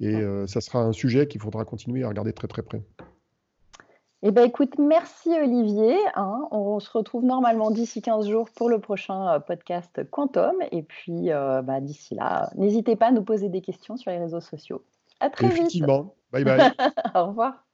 Et 0.00 0.14
euh, 0.14 0.46
ça 0.46 0.60
sera 0.60 0.80
un 0.80 0.92
sujet 0.92 1.28
qu'il 1.28 1.40
faudra 1.40 1.64
continuer 1.64 2.02
à 2.02 2.08
regarder 2.08 2.32
très 2.32 2.48
très 2.48 2.62
près. 2.62 2.82
Eh 4.22 4.30
ben, 4.30 4.42
écoute, 4.42 4.78
merci 4.78 5.28
Olivier. 5.30 5.96
Hein. 6.14 6.48
on 6.50 6.80
se 6.80 6.90
retrouve 6.90 7.24
normalement 7.24 7.70
d'ici 7.70 8.00
15 8.00 8.28
jours 8.28 8.48
pour 8.50 8.70
le 8.70 8.78
prochain 8.78 9.34
euh, 9.34 9.38
podcast 9.38 10.00
Quantum. 10.10 10.54
Et 10.72 10.82
puis 10.82 11.28
bah, 11.28 11.80
d'ici 11.80 12.14
là, 12.14 12.50
n'hésitez 12.56 12.96
pas 12.96 13.08
à 13.08 13.12
nous 13.12 13.22
poser 13.22 13.50
des 13.50 13.60
questions 13.60 13.96
sur 13.96 14.10
les 14.10 14.18
réseaux 14.18 14.40
sociaux. 14.40 14.82
À 15.20 15.30
très 15.30 15.46
Effectivement. 15.46 16.14
vite. 16.32 16.44
Effectivement. 16.48 16.74
Bye 16.78 16.80
bye. 16.84 17.14
Au 17.14 17.26
revoir. 17.28 17.64